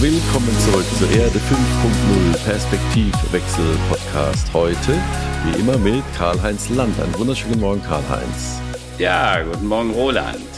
[0.00, 4.52] Willkommen zurück zur Erde 5.0 Perspektivwechsel Podcast.
[4.52, 4.98] Heute,
[5.44, 6.98] wie immer, mit Karl-Heinz Land.
[7.00, 8.60] Einen wunderschönen Morgen, Karl-Heinz.
[8.98, 10.51] Ja, guten Morgen, Roland.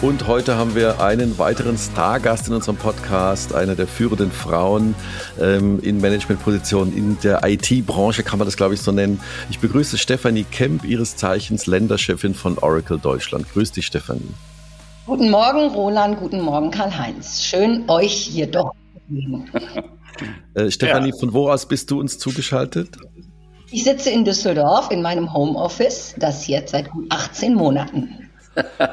[0.00, 4.94] Und heute haben wir einen weiteren Stargast in unserem Podcast, eine der führenden Frauen
[5.40, 9.20] ähm, in Managementpositionen in der IT-Branche, kann man das, glaube ich, so nennen.
[9.50, 13.52] Ich begrüße Stefanie Kemp, ihres Zeichens Länderchefin von Oracle Deutschland.
[13.52, 14.34] Grüß dich, Stefanie.
[15.04, 16.20] Guten Morgen, Roland.
[16.20, 17.42] Guten Morgen, Karl-Heinz.
[17.42, 19.50] Schön, euch hier doch zu sehen.
[20.54, 21.16] äh, Stefanie, ja.
[21.16, 22.96] von wo aus bist du uns zugeschaltet?
[23.72, 28.27] Ich sitze in Düsseldorf in meinem Homeoffice, das jetzt seit gut 18 Monaten.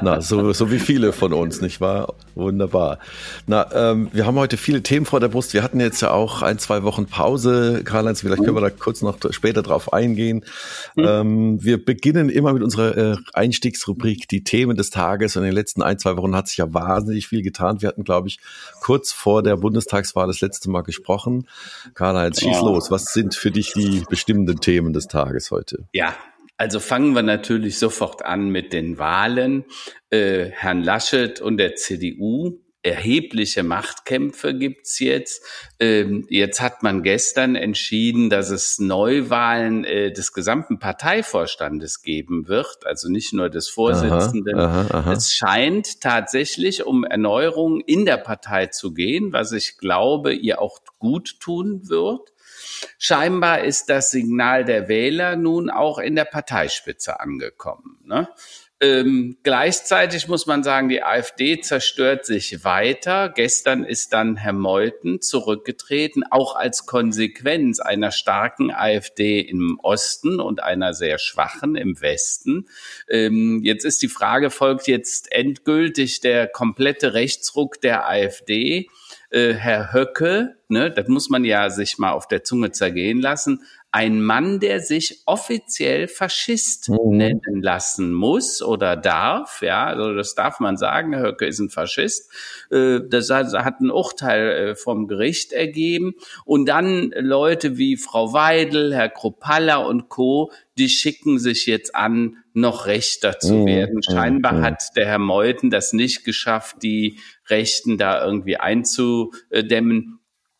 [0.02, 2.14] Na, so, so wie viele von uns, nicht wahr?
[2.34, 2.98] Wunderbar.
[3.46, 5.54] Na, ähm, wir haben heute viele Themen vor der Brust.
[5.54, 7.82] Wir hatten jetzt ja auch ein, zwei Wochen Pause.
[7.84, 10.44] Karl-Heinz, vielleicht können wir da kurz noch später drauf eingehen.
[10.94, 11.04] Mhm.
[11.06, 15.36] Ähm, wir beginnen immer mit unserer äh, Einstiegsrubrik, die Themen des Tages.
[15.36, 17.80] Und in den letzten ein, zwei Wochen hat sich ja wahnsinnig viel getan.
[17.80, 18.38] Wir hatten, glaube ich,
[18.80, 21.46] kurz vor der Bundestagswahl das letzte Mal gesprochen.
[21.94, 22.60] Karl-Heinz, schieß ja.
[22.60, 22.90] los.
[22.90, 25.84] Was sind für dich die bestimmenden Themen des Tages heute?
[25.92, 26.14] Ja,
[26.56, 29.64] also fangen wir natürlich sofort an mit den Wahlen.
[30.10, 32.60] Äh, Herrn Laschet und der CDU.
[32.82, 35.42] Erhebliche Machtkämpfe gibt's jetzt.
[35.80, 42.86] Ähm, jetzt hat man gestern entschieden, dass es Neuwahlen äh, des gesamten Parteivorstandes geben wird,
[42.86, 44.60] also nicht nur des Vorsitzenden.
[44.60, 45.12] Aha, aha, aha.
[45.14, 50.78] Es scheint tatsächlich um Erneuerung in der Partei zu gehen, was ich glaube, ihr auch
[51.00, 52.32] gut tun wird.
[52.98, 57.98] Scheinbar ist das Signal der Wähler nun auch in der Parteispitze angekommen.
[58.04, 58.28] Ne?
[58.78, 63.30] Ähm, gleichzeitig muss man sagen, die AfD zerstört sich weiter.
[63.30, 70.62] Gestern ist dann Herr Meuthen zurückgetreten, auch als Konsequenz einer starken AfD im Osten und
[70.62, 72.68] einer sehr schwachen im Westen.
[73.08, 78.90] Ähm, jetzt ist die Frage, folgt jetzt endgültig der komplette Rechtsruck der AfD?
[79.30, 83.62] Äh, Herr Höcke, ne, das muss man ja sich mal auf der Zunge zergehen lassen,
[83.92, 87.16] ein Mann, der sich offiziell Faschist mhm.
[87.16, 91.70] nennen lassen muss oder darf, ja, also das darf man sagen, Herr Höcke ist ein
[91.70, 92.30] Faschist,
[92.70, 96.14] äh, das hat ein Urteil äh, vom Gericht ergeben
[96.44, 102.36] und dann Leute wie Frau Weidel, Herr Kropalla und Co., die schicken sich jetzt an,
[102.52, 103.66] noch rechter zu mhm.
[103.66, 104.02] werden.
[104.02, 104.62] Scheinbar mhm.
[104.62, 110.15] hat der Herr Meuthen das nicht geschafft, die Rechten da irgendwie einzudämmen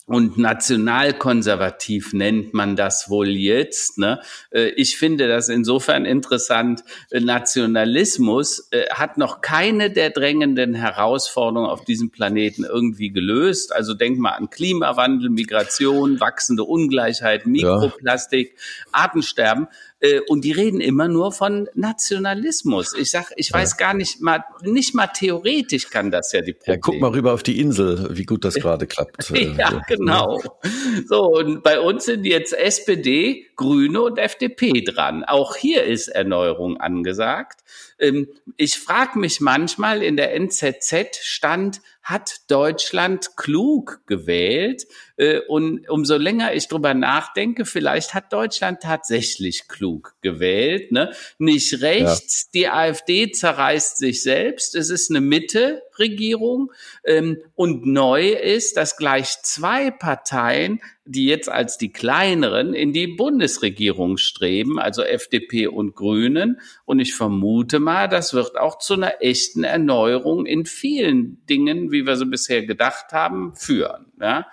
[0.06, 3.98] und nationalkonservativ nennt man das wohl jetzt.
[3.98, 4.20] Ne?
[4.52, 6.84] Äh, ich finde das insofern interessant.
[7.10, 13.74] Nationalismus äh, hat noch keine der drängenden Herausforderungen auf diesem Planeten irgendwie gelöst.
[13.74, 18.60] Also denk mal an Klimawandel, Migration, wachsende Ungleichheit, Mikroplastik, ja.
[18.92, 19.66] Artensterben.
[20.00, 22.94] Äh, und die reden immer nur von Nationalismus.
[22.94, 26.76] Ich sag, ich weiß gar nicht mal, nicht mal theoretisch kann das ja die Probleme.
[26.76, 29.30] Ja, guck mal rüber auf die Insel, wie gut das gerade klappt.
[29.30, 30.42] ja, genau.
[31.06, 35.24] So, und bei uns sind jetzt SPD, Grüne und FDP dran.
[35.24, 37.60] Auch hier ist Erneuerung angesagt.
[37.98, 44.86] Ähm, ich frage mich manchmal, in der NZZ stand, hat Deutschland klug gewählt?
[45.16, 50.92] Äh, und umso länger ich drüber nachdenke, vielleicht hat Deutschland tatsächlich klug gewählt.
[50.92, 51.12] Ne?
[51.38, 52.50] Nicht rechts, ja.
[52.54, 54.74] die AfD zerreißt sich selbst.
[54.74, 55.82] Es ist eine Mitte-Regierung.
[57.04, 63.06] Ähm, und neu ist, dass gleich zwei Parteien die jetzt als die kleineren in die
[63.06, 66.60] Bundesregierung streben, also FDP und Grünen.
[66.84, 72.06] Und ich vermute mal, das wird auch zu einer echten Erneuerung in vielen Dingen, wie
[72.06, 74.06] wir sie bisher gedacht haben, führen.
[74.20, 74.46] Ja.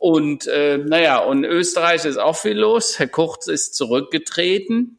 [0.00, 2.98] Und äh, naja, und Österreich ist auch viel los.
[2.98, 4.98] Herr Kurz ist zurückgetreten.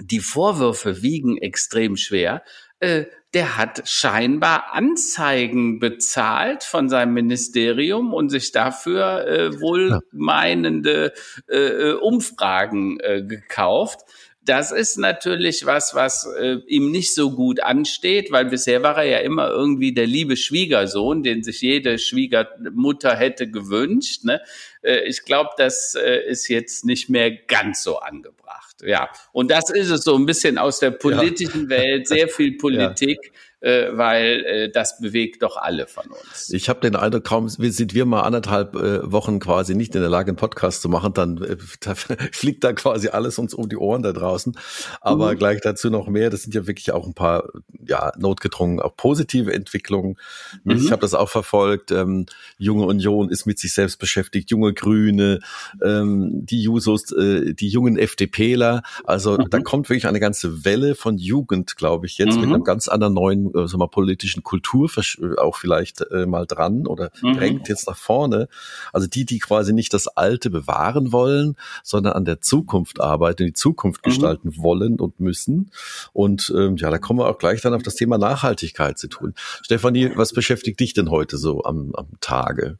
[0.00, 2.42] Die Vorwürfe wiegen extrem schwer.
[2.84, 11.12] Äh, der hat scheinbar Anzeigen bezahlt von seinem Ministerium und sich dafür äh, wohlmeinende
[11.48, 14.00] äh, äh, Umfragen äh, gekauft.
[14.44, 19.04] Das ist natürlich was, was äh, ihm nicht so gut ansteht, weil bisher war er
[19.04, 24.24] ja immer irgendwie der liebe Schwiegersohn, den sich jede Schwiegermutter hätte gewünscht.
[24.24, 24.42] Ne?
[24.82, 28.63] Äh, ich glaube, das äh, ist jetzt nicht mehr ganz so angebracht.
[28.84, 31.70] Ja, und das ist es so ein bisschen aus der politischen ja.
[31.70, 33.18] Welt, sehr viel Politik.
[33.22, 33.30] Ja
[33.64, 36.50] äh, weil äh, das bewegt doch alle von uns.
[36.50, 40.10] Ich habe den Eindruck, kaum sind wir mal anderthalb äh, Wochen quasi nicht in der
[40.10, 43.76] Lage, einen Podcast zu machen, dann äh, da fliegt da quasi alles uns um die
[43.76, 44.56] Ohren da draußen.
[45.00, 45.38] Aber mhm.
[45.38, 46.28] gleich dazu noch mehr.
[46.28, 47.48] Das sind ja wirklich auch ein paar,
[47.86, 50.16] ja, notgedrungen, auch positive Entwicklungen.
[50.64, 50.72] Mhm.
[50.72, 51.90] Ich habe das auch verfolgt.
[51.90, 52.26] Ähm,
[52.58, 55.40] Junge Union ist mit sich selbst beschäftigt, junge Grüne,
[55.82, 58.82] ähm, die Jusos, äh, die jungen FDPler.
[59.04, 59.48] Also mhm.
[59.48, 62.54] da kommt wirklich eine ganze Welle von Jugend, glaube ich, jetzt mit mhm.
[62.54, 66.86] einem ganz anderen neuen, äh, sagen wir, politischen Kultur äh, auch vielleicht äh, mal dran
[66.86, 67.36] oder mhm.
[67.36, 68.48] drängt jetzt nach vorne.
[68.92, 73.52] Also die, die quasi nicht das Alte bewahren wollen, sondern an der Zukunft arbeiten, die
[73.52, 74.10] Zukunft mhm.
[74.10, 75.70] gestalten wollen und müssen.
[76.12, 79.34] Und ähm, ja, da kommen wir auch gleich dann auf das Thema Nachhaltigkeit zu tun.
[79.62, 82.78] Stefanie, was beschäftigt dich denn heute so am, am Tage?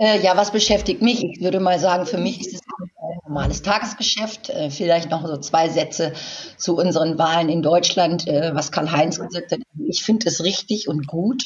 [0.00, 1.22] Äh, ja, was beschäftigt mich?
[1.22, 4.48] Ich würde mal sagen, für mich ist es ein normales Tagesgeschäft.
[4.48, 6.14] Äh, vielleicht noch so zwei Sätze
[6.56, 9.58] zu unseren Wahlen in Deutschland, äh, was Karl-Heinz gesagt hat.
[9.86, 11.42] Ich finde es richtig und gut,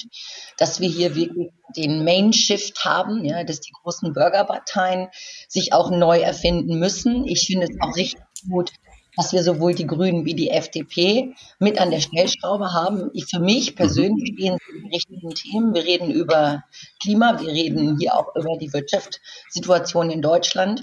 [0.56, 5.08] dass wir hier wirklich den Main-Shift haben, ja, dass die großen Bürgerparteien
[5.48, 7.26] sich auch neu erfinden müssen.
[7.26, 8.70] Ich finde es auch richtig gut,
[9.16, 13.10] dass wir sowohl die Grünen wie die FDP mit an der Stellschraube haben.
[13.12, 13.76] Ich, für mich mhm.
[13.76, 15.74] persönlich stehen die richtigen Themen.
[15.74, 16.64] Wir reden über
[17.00, 20.82] Klima, wir reden hier auch über die Wirtschaftssituation in Deutschland.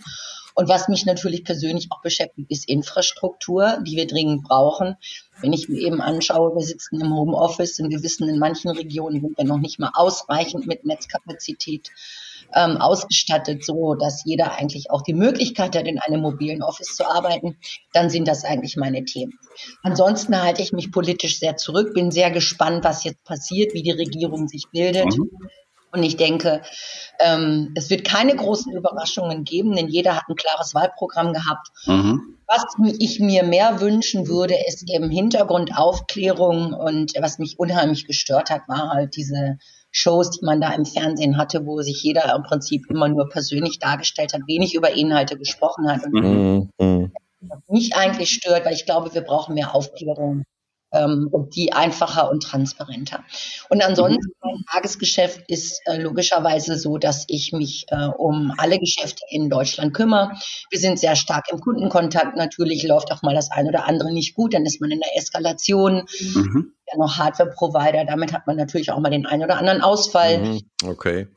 [0.54, 4.98] Und was mich natürlich persönlich auch beschäftigt, ist Infrastruktur, die wir dringend brauchen.
[5.40, 9.22] Wenn ich mir eben anschaue, wir sitzen im Homeoffice und wir wissen, in manchen Regionen
[9.22, 11.90] sind wir noch nicht mal ausreichend mit Netzkapazität
[12.56, 17.06] ähm, ausgestattet, so dass jeder eigentlich auch die Möglichkeit hat, in einem mobilen Office zu
[17.06, 17.58] arbeiten,
[17.94, 19.34] dann sind das eigentlich meine Themen.
[19.84, 23.92] Ansonsten halte ich mich politisch sehr zurück, bin sehr gespannt, was jetzt passiert, wie die
[23.92, 25.18] Regierung sich bildet.
[25.18, 25.30] Mhm.
[25.94, 26.62] Und ich denke,
[27.20, 31.68] ähm, es wird keine großen Überraschungen geben, denn jeder hat ein klares Wahlprogramm gehabt.
[31.86, 32.38] Mhm.
[32.48, 32.64] Was
[33.00, 36.74] ich mir mehr wünschen würde, ist eben Hintergrundaufklärung.
[36.74, 39.58] Und was mich unheimlich gestört hat, war halt diese
[39.92, 43.80] Shows, die man da im Fernsehen hatte, wo sich jeder im Prinzip immer nur persönlich
[43.80, 46.06] dargestellt hat, wenig über Inhalte gesprochen hat.
[46.06, 47.12] Und mhm.
[47.68, 50.44] mich eigentlich stört, weil ich glaube, wir brauchen mehr Aufklärung
[50.92, 53.24] ähm, und die einfacher und transparenter.
[53.70, 54.34] Und ansonsten mhm.
[54.42, 59.94] mein Tagesgeschäft ist äh, logischerweise so, dass ich mich äh, um alle Geschäfte in Deutschland
[59.94, 60.32] kümmere.
[60.70, 62.38] Wir sind sehr stark im Kundenkontakt.
[62.38, 65.18] Natürlich läuft auch mal das eine oder andere nicht gut, dann ist man in der
[65.18, 66.06] Eskalation.
[66.20, 66.74] Mhm.
[66.92, 70.40] Ja, noch Hardware-Provider, damit hat man natürlich auch mal den einen oder anderen Ausfall.
[70.40, 70.62] Mhm.
[70.84, 71.28] Okay.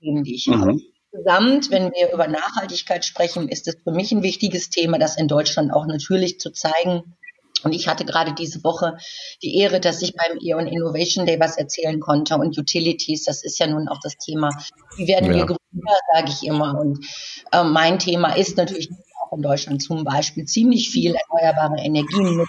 [0.00, 0.80] Themen, die ich mhm.
[1.12, 5.28] Insgesamt, wenn wir über Nachhaltigkeit sprechen, ist es für mich ein wichtiges Thema, das in
[5.28, 7.16] Deutschland auch natürlich zu zeigen,
[7.62, 8.96] und ich hatte gerade diese Woche
[9.42, 12.36] die Ehre, dass ich beim Eon Innovation Day was erzählen konnte.
[12.36, 14.50] Und Utilities, das ist ja nun auch das Thema.
[14.96, 15.36] Wie werden ja.
[15.36, 16.78] wir grüner, sage ich immer.
[16.78, 17.04] Und
[17.52, 18.90] äh, mein Thema ist natürlich
[19.22, 22.48] auch in Deutschland zum Beispiel ziemlich viel erneuerbare Energien mit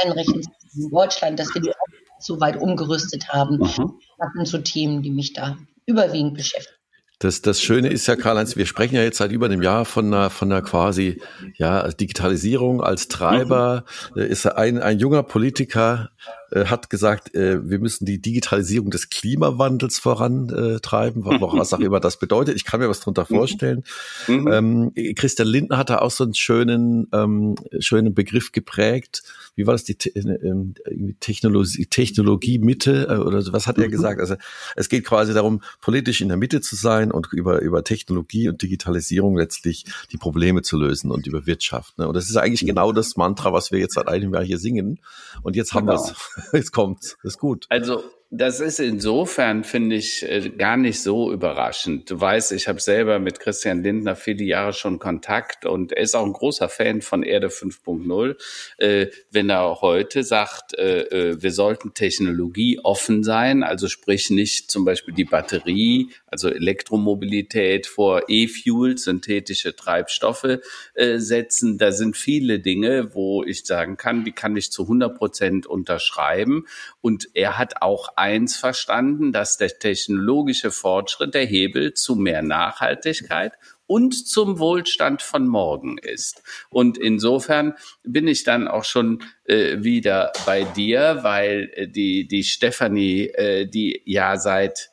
[0.00, 3.58] allen Rechensystemen in Deutschland, dass wir die auch so weit umgerüstet haben.
[3.58, 4.00] Mhm.
[4.18, 5.56] Das sind so Themen, die mich da
[5.86, 6.77] überwiegend beschäftigen.
[7.20, 10.06] Das, das Schöne ist ja, Karl-Heinz, wir sprechen ja jetzt seit über einem Jahr von
[10.06, 11.20] einer, von einer quasi
[11.54, 13.84] ja, Digitalisierung als Treiber.
[14.14, 14.22] Mhm.
[14.22, 16.10] Ist ein, ein junger Politiker,
[16.50, 22.18] äh, hat gesagt, äh, wir müssen die Digitalisierung des Klimawandels vorantreiben, was auch immer das
[22.18, 22.56] bedeutet.
[22.56, 23.34] Ich kann mir was darunter mhm.
[23.34, 23.84] vorstellen.
[24.26, 24.48] Mhm.
[24.48, 29.22] Ähm, Christian Lindner hat da auch so einen schönen, ähm, schönen Begriff geprägt.
[29.56, 29.84] Wie war das?
[29.84, 33.84] Die äh, Technologie, Technologie Mitte äh, oder was hat mhm.
[33.84, 34.20] er gesagt?
[34.20, 34.36] Also
[34.76, 38.62] es geht quasi darum, politisch in der Mitte zu sein und über, über Technologie und
[38.62, 41.98] Digitalisierung letztlich die Probleme zu lösen und über Wirtschaft.
[41.98, 42.08] Ne?
[42.08, 42.68] Und das ist eigentlich mhm.
[42.68, 45.00] genau das Mantra, was wir jetzt seit einem Jahr hier singen.
[45.42, 45.98] Und jetzt haben genau.
[46.00, 46.37] wir es.
[46.52, 47.16] Jetzt kommt's.
[47.22, 47.66] Ist gut.
[47.68, 52.10] Also das ist insofern, finde ich, äh, gar nicht so überraschend.
[52.10, 56.14] Du weißt, ich habe selber mit Christian Lindner viele Jahre schon Kontakt und er ist
[56.14, 58.36] auch ein großer Fan von Erde 5.0.
[58.76, 64.84] Äh, wenn er heute sagt, äh, wir sollten Technologie offen sein, also sprich nicht zum
[64.84, 70.58] Beispiel die Batterie, also Elektromobilität vor E-Fuel, synthetische Treibstoffe
[70.94, 71.78] äh, setzen.
[71.78, 76.66] Da sind viele Dinge, wo ich sagen kann, die kann ich zu 100 Prozent unterschreiben.
[77.00, 83.52] Und er hat auch eins verstanden, dass der technologische Fortschritt der Hebel zu mehr Nachhaltigkeit
[83.88, 86.42] und zum Wohlstand von morgen ist.
[86.68, 92.44] Und insofern bin ich dann auch schon äh, wieder bei dir, weil äh, die, die
[92.44, 94.90] Stefanie, äh, die ja seit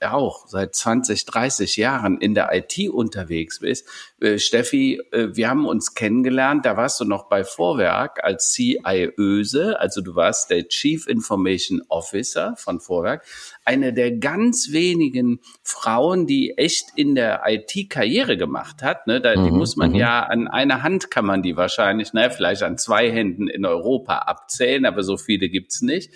[0.00, 3.86] auch seit 20, 30 Jahren in der IT unterwegs bist.
[4.22, 9.80] Äh, Steffi, äh, wir haben uns kennengelernt, da warst du noch bei Vorwerk als CIOse,
[9.80, 13.24] also du warst der Chief Information Officer von Vorwerk.
[13.64, 19.06] eine der ganz wenigen Frauen, die echt in der IT Karriere gemacht hat.
[19.06, 19.20] Ne?
[19.20, 19.96] Da, die mhm, muss man mhm.
[19.96, 24.18] ja an einer Hand kann man die wahrscheinlich, ne, vielleicht an zwei Händen in Europa
[24.18, 26.12] abzählen, aber so viele gibt's nicht.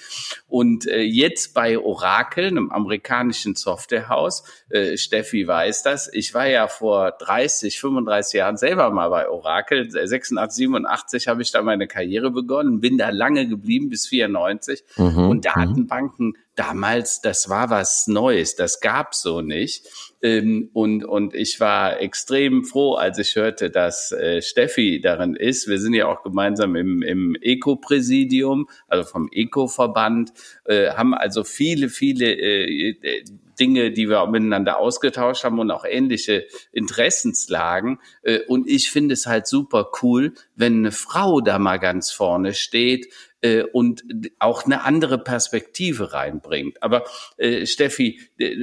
[0.49, 6.67] Und äh, jetzt bei Oracle, einem amerikanischen Softwarehaus, äh, Steffi weiß das, ich war ja
[6.67, 7.96] vor 30, 35
[8.33, 13.11] Jahren selber mal bei Oracle, 86, 87 habe ich da meine Karriere begonnen, bin da
[13.11, 15.41] lange geblieben bis 94 mhm, und mhm.
[15.41, 19.87] Datenbanken damals, das war was Neues, das gab's so nicht.
[20.23, 25.69] Ähm, und, und ich war extrem froh, als ich hörte, dass äh, Steffi darin ist.
[25.69, 30.33] Wir sind ja auch gemeinsam im, im Eco-Präsidium, also vom Eco-Verband,
[30.65, 33.25] äh, haben also viele, viele äh,
[33.59, 38.01] Dinge, die wir miteinander ausgetauscht haben und auch ähnliche Interessenslagen.
[38.23, 42.55] Äh, und ich finde es halt super cool, wenn eine Frau da mal ganz vorne
[42.55, 43.09] steht
[43.47, 44.03] äh, und
[44.39, 46.83] auch eine andere Perspektive reinbringt.
[46.83, 47.05] Aber
[47.37, 48.21] äh, Steffi,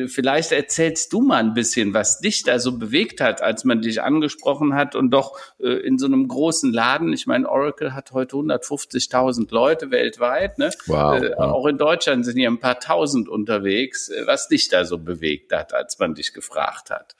[0.07, 4.01] vielleicht erzählst du mal ein bisschen, was dich da so bewegt hat, als man dich
[4.01, 8.35] angesprochen hat und doch äh, in so einem großen Laden, ich meine, Oracle hat heute
[8.35, 10.71] 150.000 Leute weltweit, ne?
[10.87, 11.53] Wow, äh, wow.
[11.53, 15.53] Auch in Deutschland sind hier ein paar tausend unterwegs, äh, was dich da so bewegt
[15.53, 17.15] hat, als man dich gefragt hat.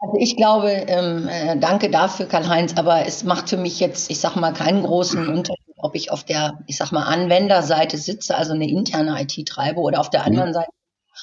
[0.00, 4.20] Also ich glaube, ähm, äh, danke dafür, Karl-Heinz, aber es macht für mich jetzt, ich
[4.20, 8.54] sag mal, keinen großen Unterschied ob ich auf der, ich sag mal, Anwenderseite sitze, also
[8.54, 10.26] eine interne IT treibe oder auf der mhm.
[10.28, 10.54] anderen mhm.
[10.54, 10.70] Seite,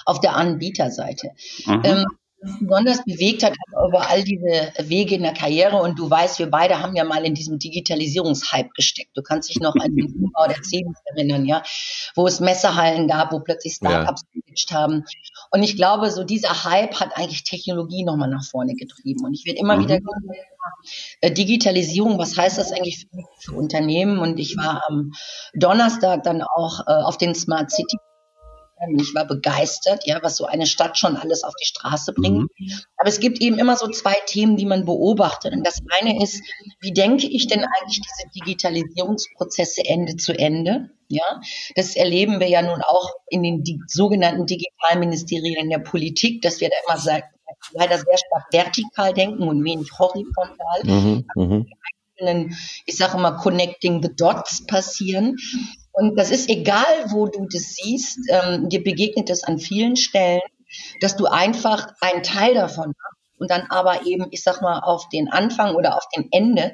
[0.05, 1.31] auf der Anbieterseite.
[1.65, 1.81] Mhm.
[1.83, 2.05] Ähm,
[2.61, 3.53] besonders bewegt hat
[3.87, 7.25] über all diese Wege in der Karriere und du weißt, wir beide haben ja mal
[7.25, 9.11] in diesem Digitalisierungshype gesteckt.
[9.15, 11.63] Du kannst dich noch an den Umbau der Zebens erinnern, ja,
[12.15, 14.77] wo es Messehallen gab, wo plötzlich Startups ja.
[14.77, 15.05] haben.
[15.51, 19.25] Und ich glaube, so dieser Hype hat eigentlich Technologie nochmal nach vorne getrieben.
[19.25, 19.81] Und ich werde immer mhm.
[19.83, 19.99] wieder
[21.21, 24.19] äh, Digitalisierung, was heißt das eigentlich für, für, Unternehmen?
[24.19, 25.13] Und ich war am
[25.53, 27.97] Donnerstag dann auch äh, auf den Smart City
[28.97, 32.49] ich war begeistert, ja, was so eine Stadt schon alles auf die Straße bringt.
[32.57, 32.71] Mhm.
[32.97, 35.53] Aber es gibt eben immer so zwei Themen, die man beobachtet.
[35.53, 36.41] Und das eine ist,
[36.79, 40.89] wie denke ich denn eigentlich diese Digitalisierungsprozesse Ende zu Ende?
[41.07, 41.41] Ja,
[41.75, 46.75] das erleben wir ja nun auch in den sogenannten Digitalministerien der Politik, dass wir da
[46.87, 47.25] immer sagen,
[47.73, 50.83] leider sehr stark vertikal denken und wenig horizontal.
[50.83, 52.55] Mhm, mhm.
[52.85, 55.37] ich sage immer, connecting the dots passieren.
[55.99, 60.41] Und das ist egal, wo du das siehst, ähm, dir begegnet es an vielen Stellen,
[61.01, 65.09] dass du einfach einen Teil davon hast und dann aber eben, ich sag mal, auf
[65.09, 66.73] den Anfang oder auf den Ende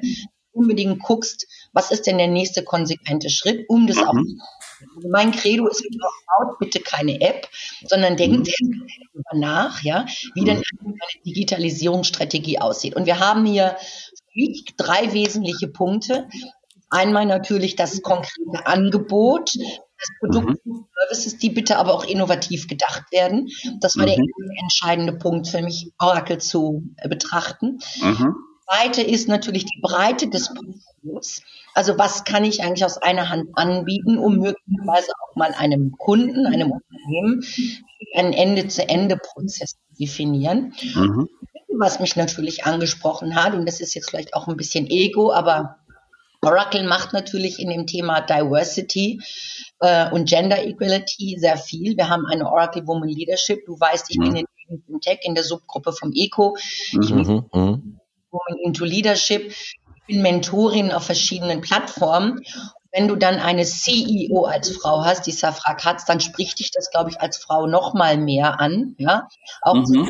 [0.52, 4.04] unbedingt guckst, was ist denn der nächste konsequente Schritt, um das mhm.
[4.04, 4.14] auch
[4.96, 5.82] also mein Credo ist,
[6.38, 7.48] baut bitte keine App,
[7.86, 8.86] sondern denkt mhm.
[9.14, 10.88] darüber nach, ja, wie denn mhm.
[10.88, 12.94] eine Digitalisierungsstrategie aussieht.
[12.94, 13.76] Und wir haben hier
[14.76, 16.28] drei wesentliche Punkte.
[16.96, 20.86] Einmal natürlich das konkrete Angebot, das Produkt mhm.
[20.98, 23.48] Services, die bitte aber auch innovativ gedacht werden.
[23.80, 24.08] Das war mhm.
[24.08, 24.18] der
[24.62, 27.80] entscheidende Punkt für mich, Oracle zu äh, betrachten.
[28.00, 28.34] Mhm.
[28.68, 31.42] Zweite ist natürlich die Breite des Portfolios.
[31.74, 36.46] Also was kann ich eigentlich aus einer Hand anbieten, um möglicherweise auch mal einem Kunden,
[36.46, 37.44] einem Unternehmen
[38.14, 40.72] einen Ende-zu-Ende-Prozess zu definieren.
[40.94, 41.28] Mhm.
[41.78, 45.76] Was mich natürlich angesprochen hat, und das ist jetzt vielleicht auch ein bisschen Ego, aber
[46.46, 49.20] Oracle macht natürlich in dem Thema Diversity
[49.80, 51.96] äh, und Gender Equality sehr viel.
[51.96, 53.66] Wir haben eine Oracle Woman Leadership.
[53.66, 54.22] Du weißt, ich mhm.
[54.22, 54.36] bin
[54.68, 56.56] in, in Tech in der Subgruppe vom ECO.
[56.92, 57.44] Ich bin mhm.
[57.52, 58.00] mhm.
[58.30, 59.50] Woman into Leadership.
[59.50, 62.40] Ich bin Mentorin auf verschiedenen Plattformen.
[62.92, 66.90] Wenn du dann eine CEO als Frau hast, die Safra Katz, dann spricht dich das,
[66.90, 68.94] glaube ich, als Frau noch mal mehr an.
[68.98, 69.28] Ja,
[69.60, 70.08] auch mhm.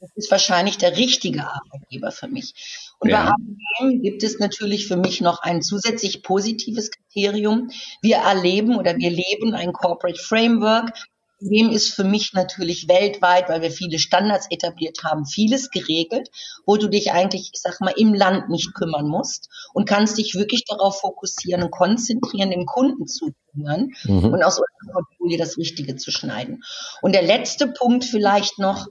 [0.00, 2.54] das ist wahrscheinlich der richtige Arbeitgeber für mich.
[3.02, 3.24] Und ja.
[3.24, 7.70] bei ABM gibt es natürlich für mich noch ein zusätzlich positives Kriterium.
[8.00, 10.92] Wir erleben oder wir leben ein Corporate Framework.
[11.40, 16.28] Dem ist für mich natürlich weltweit, weil wir viele Standards etabliert haben, vieles geregelt,
[16.64, 20.36] wo du dich eigentlich, ich sag mal, im Land nicht kümmern musst und kannst dich
[20.36, 24.26] wirklich darauf fokussieren und konzentrieren, dem Kunden zuzuhören mhm.
[24.26, 26.62] und aus unserem Portfolio das Richtige zu schneiden.
[27.00, 28.86] Und der letzte Punkt vielleicht noch,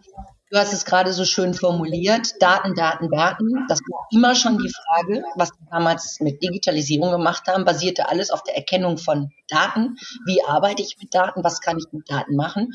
[0.51, 3.65] Du hast es gerade so schön formuliert, Daten, Daten, Daten.
[3.69, 8.31] Das war immer schon die Frage, was wir damals mit Digitalisierung gemacht haben, basierte alles
[8.31, 9.95] auf der Erkennung von Daten.
[10.25, 11.45] Wie arbeite ich mit Daten?
[11.45, 12.73] Was kann ich mit Daten machen?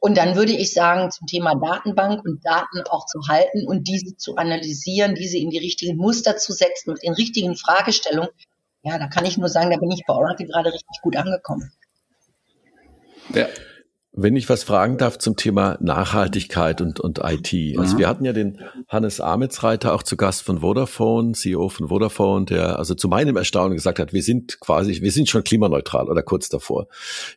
[0.00, 4.16] Und dann würde ich sagen, zum Thema Datenbank und Daten auch zu halten und diese
[4.16, 8.30] zu analysieren, diese in die richtigen Muster zu setzen und in richtigen Fragestellungen.
[8.84, 11.72] Ja, da kann ich nur sagen, da bin ich bei Oracle gerade richtig gut angekommen.
[13.34, 13.48] Ja,
[14.20, 17.78] Wenn ich was fragen darf zum Thema Nachhaltigkeit und, und IT.
[17.78, 17.98] Also mhm.
[18.00, 18.58] wir hatten ja den
[18.88, 23.76] Hannes Amitsreiter auch zu Gast von Vodafone, CEO von Vodafone, der also zu meinem Erstaunen
[23.76, 26.88] gesagt hat, wir sind quasi, wir sind schon klimaneutral oder kurz davor.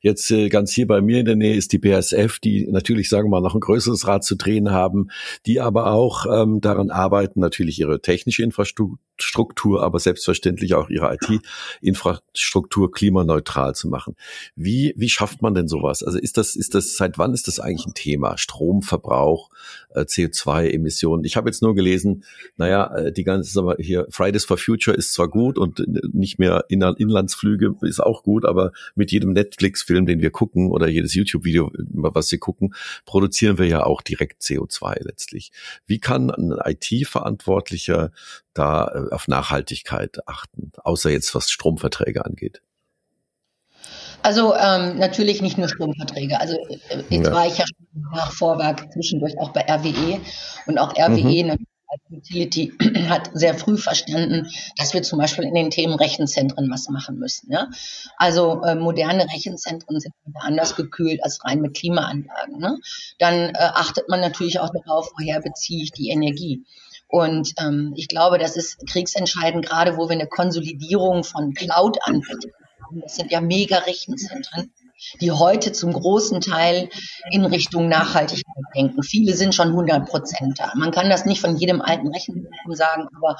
[0.02, 3.28] Jetzt äh, ganz hier bei mir in der Nähe ist die BASF, die natürlich, sagen
[3.28, 5.10] wir mal, noch ein größeres Rad zu drehen haben,
[5.46, 12.92] die aber auch ähm, daran arbeiten, natürlich ihre technische Infrastruktur, aber selbstverständlich auch ihre IT-Infrastruktur
[12.92, 14.16] klimaneutral zu machen.
[14.56, 16.02] Wie, wie schafft man denn sowas?
[16.02, 18.38] Also ist das, ist ist das, seit wann ist das eigentlich ein Thema?
[18.38, 19.50] Stromverbrauch,
[19.90, 21.24] äh, CO2-Emissionen.
[21.26, 22.24] Ich habe jetzt nur gelesen,
[22.58, 26.40] naja, äh, die ganze, sagen wir hier, Fridays for Future ist zwar gut und nicht
[26.40, 31.14] mehr in, Inlandsflüge ist auch gut, aber mit jedem Netflix-Film, den wir gucken oder jedes
[31.14, 32.74] YouTube-Video, was wir gucken,
[33.06, 35.52] produzieren wir ja auch direkt CO2 letztlich.
[35.86, 38.12] Wie kann ein IT-Verantwortlicher
[38.54, 42.62] da äh, auf Nachhaltigkeit achten, außer jetzt was Stromverträge angeht?
[44.24, 46.40] Also ähm, natürlich nicht nur Stromverträge.
[46.40, 46.56] Also
[46.90, 47.34] äh, jetzt ja.
[47.34, 50.20] war ich ja schon nach Vorwerk zwischendurch auch bei RWE
[50.68, 51.50] und auch RWE mhm.
[51.52, 52.74] als Utility
[53.10, 57.52] hat sehr früh verstanden, dass wir zum Beispiel in den Themen Rechenzentren was machen müssen.
[57.52, 57.70] Ja?
[58.18, 62.60] Also äh, moderne Rechenzentren sind anders gekühlt als rein mit Klimaanlagen.
[62.60, 62.78] Ne?
[63.20, 66.64] Dann äh, achtet man natürlich auch darauf, woher beziehe ich die Energie.
[67.08, 71.54] Und ähm, ich glaube, das ist kriegsentscheidend, gerade wo wir eine Konsolidierung von
[72.92, 74.74] Cloud-Anbietern das sind ja mega Rechenzentren,
[75.20, 76.90] die heute zum großen Teil
[77.32, 79.02] in Richtung Nachhaltigkeit denken.
[79.04, 80.72] Viele sind schon 100 Prozent da.
[80.76, 83.38] Man kann das nicht von jedem alten Rechenzentrum sagen, aber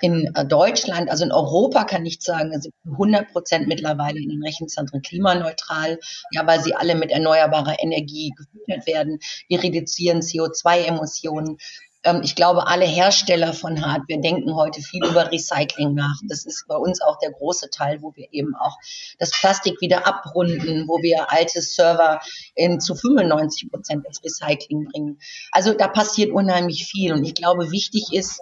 [0.00, 4.42] in äh, Deutschland, also in Europa kann ich sagen, sind 100 Prozent mittlerweile in den
[4.42, 5.98] Rechenzentren klimaneutral,
[6.32, 9.18] ja, weil sie alle mit erneuerbarer Energie gefüttert werden.
[9.48, 11.56] Wir reduzieren CO2-Emissionen.
[12.06, 16.16] Ähm, ich glaube, alle Hersteller von Hardware denken heute viel über Recycling nach.
[16.28, 18.76] Das ist bei uns auch der große Teil, wo wir eben auch
[19.18, 22.20] das Plastik wieder abrunden, wo wir alte Server
[22.54, 25.18] in, zu 95 Prozent ins Recycling bringen.
[25.50, 27.12] Also da passiert unheimlich viel.
[27.12, 28.40] Und ich glaube, wichtig ist,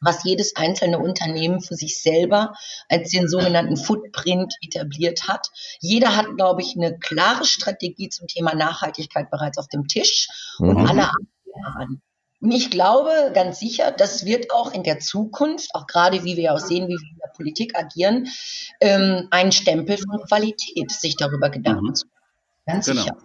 [0.00, 2.54] was jedes einzelne Unternehmen für sich selber
[2.88, 5.48] als den sogenannten Footprint etabliert hat.
[5.80, 10.78] Jeder hat, glaube ich, eine klare Strategie zum Thema Nachhaltigkeit bereits auf dem Tisch und
[10.78, 10.86] mhm.
[10.86, 11.28] alle arbeiten
[11.62, 12.02] daran.
[12.40, 16.52] Und ich glaube ganz sicher, das wird auch in der Zukunft, auch gerade wie wir
[16.52, 18.28] auch sehen, wie wir in der Politik agieren,
[18.80, 21.94] ähm, ein Stempel von Qualität, sich darüber Gedanken mhm.
[21.94, 22.16] zu machen.
[22.66, 23.02] Ganz genau.
[23.02, 23.16] sicher.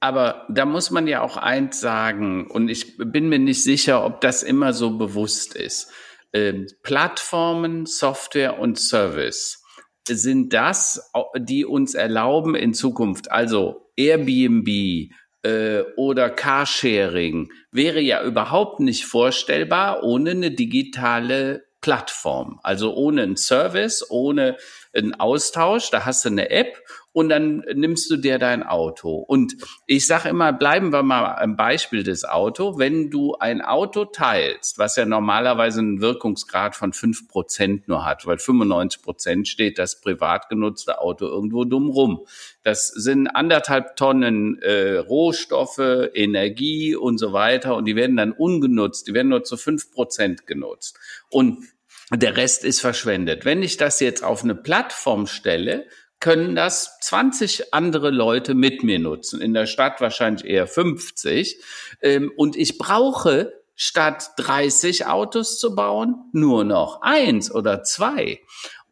[0.00, 4.22] Aber da muss man ja auch eins sagen, und ich bin mir nicht sicher, ob
[4.22, 5.92] das immer so bewusst ist.
[6.32, 9.62] Ähm, Plattformen, Software und Service
[10.08, 18.80] sind das, die uns erlauben in Zukunft, also Airbnb, äh, oder Carsharing wäre ja überhaupt
[18.80, 22.60] nicht vorstellbar ohne eine digitale Plattform.
[22.62, 24.56] Also ohne einen Service, ohne
[24.94, 25.90] einen Austausch.
[25.90, 29.16] Da hast du eine App und dann nimmst du dir dein Auto.
[29.16, 32.78] Und ich sage immer, bleiben wir mal am Beispiel des Auto.
[32.78, 38.26] Wenn du ein Auto teilst, was ja normalerweise einen Wirkungsgrad von fünf Prozent nur hat,
[38.26, 42.26] weil 95 Prozent steht das privat genutzte Auto irgendwo dumm rum.
[42.62, 49.08] Das sind anderthalb Tonnen äh, Rohstoffe, Energie und so weiter und die werden dann ungenutzt,
[49.08, 50.98] die werden nur zu fünf Prozent genutzt.
[51.28, 51.64] Und
[52.12, 53.44] der Rest ist verschwendet.
[53.44, 55.86] Wenn ich das jetzt auf eine Plattform stelle,
[56.20, 59.40] können das 20 andere Leute mit mir nutzen.
[59.40, 61.58] In der Stadt wahrscheinlich eher 50.
[62.02, 68.40] Ähm, und ich brauche statt 30 Autos zu bauen nur noch eins oder zwei.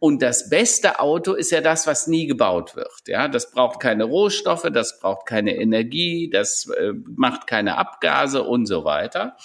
[0.01, 3.09] Und das beste Auto ist ja das, was nie gebaut wird.
[3.09, 8.67] Ja, das braucht keine Rohstoffe, das braucht keine Energie, das äh, macht keine Abgase und
[8.67, 9.37] so weiter.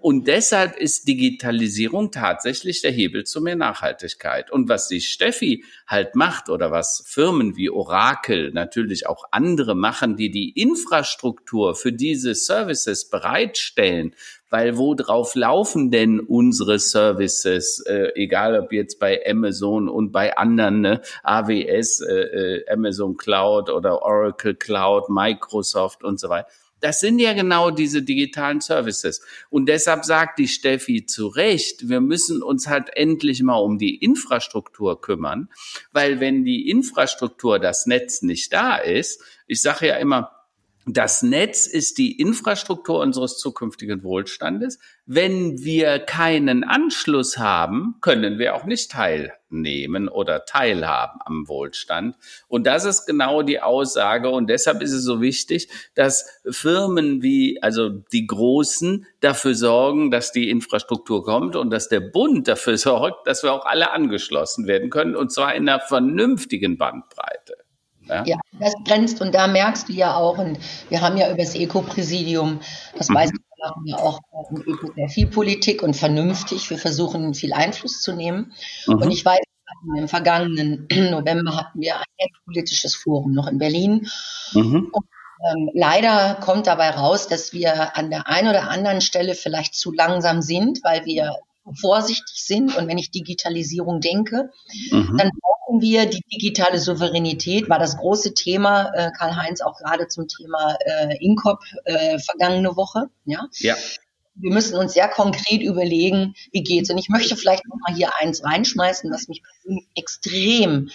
[0.00, 4.50] Und deshalb ist Digitalisierung tatsächlich der Hebel zu mehr Nachhaltigkeit.
[4.50, 10.16] Und was die Steffi halt macht oder was Firmen wie Oracle, natürlich auch andere machen,
[10.16, 14.14] die die Infrastruktur für diese Services bereitstellen,
[14.50, 20.36] weil wo drauf laufen denn unsere Services, äh, egal ob jetzt bei Amazon und bei
[20.36, 26.48] anderen, ne, AWS, äh, äh, Amazon Cloud oder Oracle Cloud, Microsoft und so weiter.
[26.80, 29.20] Das sind ja genau diese digitalen Services.
[29.50, 33.96] Und deshalb sagt die Steffi zu Recht, wir müssen uns halt endlich mal um die
[33.96, 35.48] Infrastruktur kümmern,
[35.92, 40.37] weil wenn die Infrastruktur, das Netz nicht da ist, ich sage ja immer,
[40.90, 44.78] das Netz ist die Infrastruktur unseres zukünftigen Wohlstandes.
[45.04, 52.16] Wenn wir keinen Anschluss haben, können wir auch nicht teilnehmen oder teilhaben am Wohlstand.
[52.48, 54.30] Und das ist genau die Aussage.
[54.30, 60.32] Und deshalb ist es so wichtig, dass Firmen wie, also die Großen dafür sorgen, dass
[60.32, 64.88] die Infrastruktur kommt und dass der Bund dafür sorgt, dass wir auch alle angeschlossen werden
[64.88, 65.16] können.
[65.16, 67.57] Und zwar in einer vernünftigen Bandbreite.
[68.08, 68.24] Ja?
[68.26, 71.54] ja, das grenzt und da merkst du ja auch, und wir haben ja über das
[71.54, 72.60] Eco-Präsidium,
[72.96, 73.14] das mhm.
[73.14, 74.20] weiß ich, machen wir auch
[74.94, 76.70] sehr viel Politik und vernünftig.
[76.70, 78.52] Wir versuchen viel Einfluss zu nehmen.
[78.86, 78.94] Mhm.
[78.94, 79.40] Und ich weiß,
[79.96, 84.08] im vergangenen November hatten wir ein politisches Forum noch in Berlin.
[84.52, 84.88] Mhm.
[84.92, 85.06] Und,
[85.50, 89.92] ähm, leider kommt dabei raus, dass wir an der einen oder anderen Stelle vielleicht zu
[89.92, 91.36] langsam sind, weil wir
[91.74, 92.76] vorsichtig sind.
[92.76, 94.50] Und wenn ich Digitalisierung denke,
[94.90, 95.16] mhm.
[95.18, 100.28] dann brauchen wir die digitale Souveränität, war das große Thema, äh, Karl-Heinz auch gerade zum
[100.28, 103.08] Thema äh, Inkop äh, vergangene Woche.
[103.24, 103.46] Ja.
[103.58, 103.76] ja.
[104.40, 106.90] Wir müssen uns sehr konkret überlegen, wie geht's.
[106.90, 109.42] Und ich möchte vielleicht noch mal hier eins reinschmeißen, was mich
[109.96, 110.90] extrem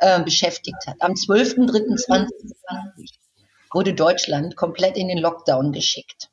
[0.00, 0.96] äh, beschäftigt hat.
[1.00, 3.12] Am 12.03.2020
[3.72, 6.30] wurde Deutschland komplett in den Lockdown geschickt.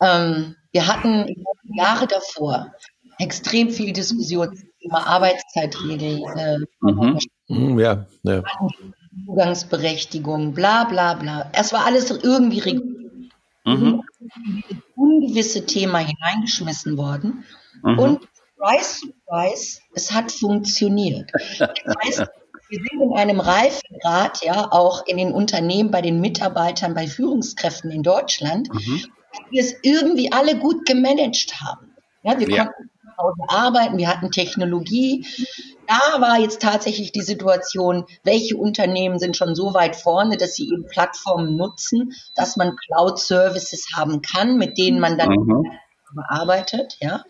[0.00, 2.72] Ähm, wir hatten Jahre davor
[3.18, 6.22] extrem viel Diskussion zum Thema Arbeitszeitregel.
[6.36, 7.18] Äh, mhm.
[7.48, 7.78] mhm.
[7.78, 8.42] Ja, ja.
[9.26, 11.50] Zugangsberechtigung, bla bla bla.
[11.52, 12.94] Es war alles irgendwie reguliert.
[13.66, 14.02] Mhm.
[14.94, 17.44] ungewisse Thema hineingeschmissen worden.
[17.82, 17.98] Mhm.
[17.98, 21.30] Und Surprise, Surprise, es hat funktioniert.
[21.58, 22.24] Das heißt,
[22.68, 27.90] wir sind in einem Reifengrad, ja, auch in den Unternehmen, bei den Mitarbeitern, bei Führungskräften
[27.90, 29.04] in Deutschland, mhm.
[29.50, 31.94] wir es irgendwie alle gut gemanagt haben.
[32.22, 32.64] Ja, wir ja.
[32.64, 32.90] konnten
[33.48, 35.26] arbeiten, wir hatten Technologie.
[35.86, 40.68] Da war jetzt tatsächlich die Situation, welche Unternehmen sind schon so weit vorne, dass sie
[40.68, 45.70] eben Plattformen nutzen, dass man Cloud-Services haben kann, mit denen man dann mhm.
[46.14, 47.24] bearbeitet, ja.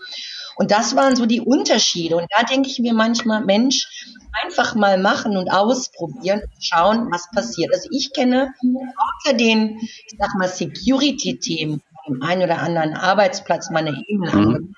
[0.57, 2.17] Und das waren so die Unterschiede.
[2.17, 3.89] Und da denke ich mir manchmal, Mensch,
[4.43, 7.73] einfach mal machen und ausprobieren und schauen, was passiert.
[7.73, 13.91] Also ich kenne außer den, ich sag mal, Security-Themen, dem einen oder anderen Arbeitsplatz meine
[14.09, 14.75] E-Mail mhm.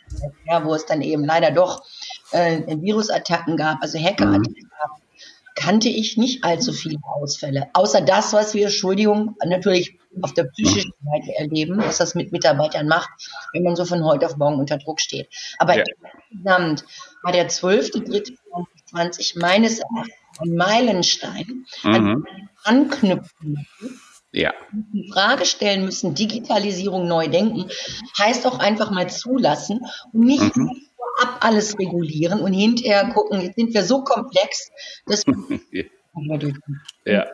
[0.46, 1.82] ja, wo es dann eben leider doch
[2.32, 4.70] äh, Virusattacken gab, also Hackerattacken mhm.
[4.80, 4.90] gab,
[5.54, 7.68] kannte ich nicht allzu viele Ausfälle.
[7.72, 12.86] Außer das, was wir, Entschuldigung, natürlich auf der psychischen Seite erleben, was das mit Mitarbeitern
[12.86, 13.10] macht,
[13.52, 15.28] wenn man so von heute auf morgen unter Druck steht.
[15.58, 15.84] Aber ja.
[16.30, 16.84] insgesamt
[17.22, 21.94] war der 12.3.2020 meines Erachtens ein Meilenstein, mhm.
[21.94, 22.24] an
[22.64, 23.66] anknüpfen
[24.32, 24.52] ja.
[24.72, 27.70] Die Frage stellen müssen, Digitalisierung neu denken,
[28.18, 29.80] heißt auch einfach mal zulassen
[30.12, 30.70] und nicht mhm.
[30.96, 34.70] vorab alles regulieren und hinterher gucken, jetzt sind wir so komplex,
[35.06, 35.34] dass wir
[37.04, 37.26] ja.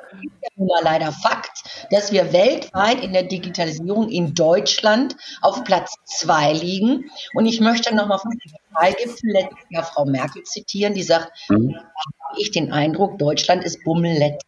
[0.82, 7.10] Leider Fakt, dass wir weltweit in der Digitalisierung in Deutschland auf Platz zwei liegen.
[7.34, 11.76] Und ich möchte nochmal von dem Wahlgipfel letztes Jahr Frau Merkel zitieren, die sagt, mhm.
[11.76, 14.38] habe ich den Eindruck, Deutschland ist Bummelletter.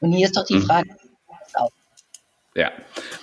[0.00, 0.66] Und hier ist doch die mhm.
[2.56, 2.72] Ja,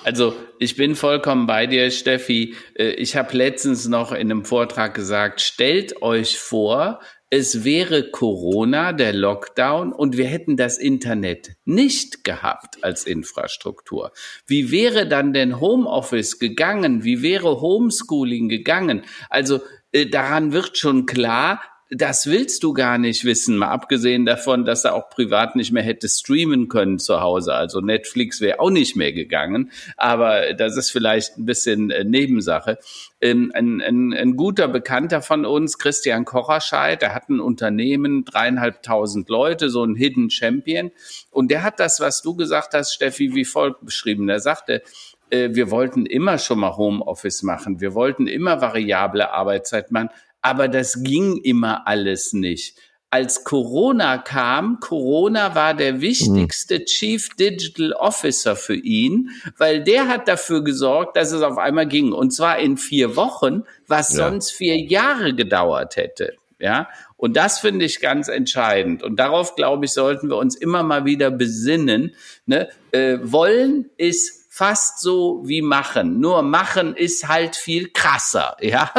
[0.03, 2.55] also ich bin vollkommen bei dir, Steffi.
[2.75, 6.99] Äh, ich habe letztens noch in einem Vortrag gesagt, stellt euch vor,
[7.31, 14.11] es wäre Corona, der Lockdown, und wir hätten das Internet nicht gehabt als Infrastruktur.
[14.45, 17.03] Wie wäre dann denn Homeoffice gegangen?
[17.03, 19.01] Wie wäre Homeschooling gegangen?
[19.31, 21.59] Also äh, daran wird schon klar,
[21.95, 25.83] das willst du gar nicht wissen, mal abgesehen davon, dass er auch privat nicht mehr
[25.83, 27.53] hätte streamen können zu Hause.
[27.53, 32.79] Also Netflix wäre auch nicht mehr gegangen, aber das ist vielleicht ein bisschen äh, Nebensache.
[33.21, 39.29] Ähm, ein, ein, ein guter Bekannter von uns, Christian Kocherscheid, der hat ein Unternehmen, dreieinhalbtausend
[39.29, 40.91] Leute, so ein Hidden Champion.
[41.31, 44.27] Und der hat das, was du gesagt hast, Steffi, wie folgt beschrieben.
[44.29, 44.81] Er sagte,
[45.29, 47.81] äh, wir wollten immer schon mal Homeoffice machen.
[47.81, 50.09] Wir wollten immer variable Arbeitszeit machen.
[50.43, 52.77] Aber das ging immer alles nicht.
[53.09, 56.85] Als Corona kam, Corona war der wichtigste mhm.
[56.85, 62.11] Chief Digital Officer für ihn, weil der hat dafür gesorgt, dass es auf einmal ging.
[62.11, 64.29] Und zwar in vier Wochen, was ja.
[64.29, 66.33] sonst vier Jahre gedauert hätte.
[66.59, 69.03] Ja, und das finde ich ganz entscheidend.
[69.03, 72.15] Und darauf, glaube ich, sollten wir uns immer mal wieder besinnen.
[72.45, 72.69] Ne?
[72.91, 76.19] Äh, wollen ist fast so wie machen.
[76.19, 78.91] Nur machen ist halt viel krasser, ja,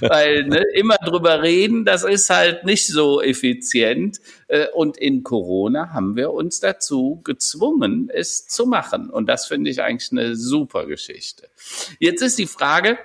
[0.00, 4.22] weil ne, immer drüber reden, das ist halt nicht so effizient.
[4.48, 9.10] Äh, und in Corona haben wir uns dazu gezwungen, es zu machen.
[9.10, 11.50] Und das finde ich eigentlich eine super Geschichte.
[11.98, 12.96] Jetzt ist die Frage,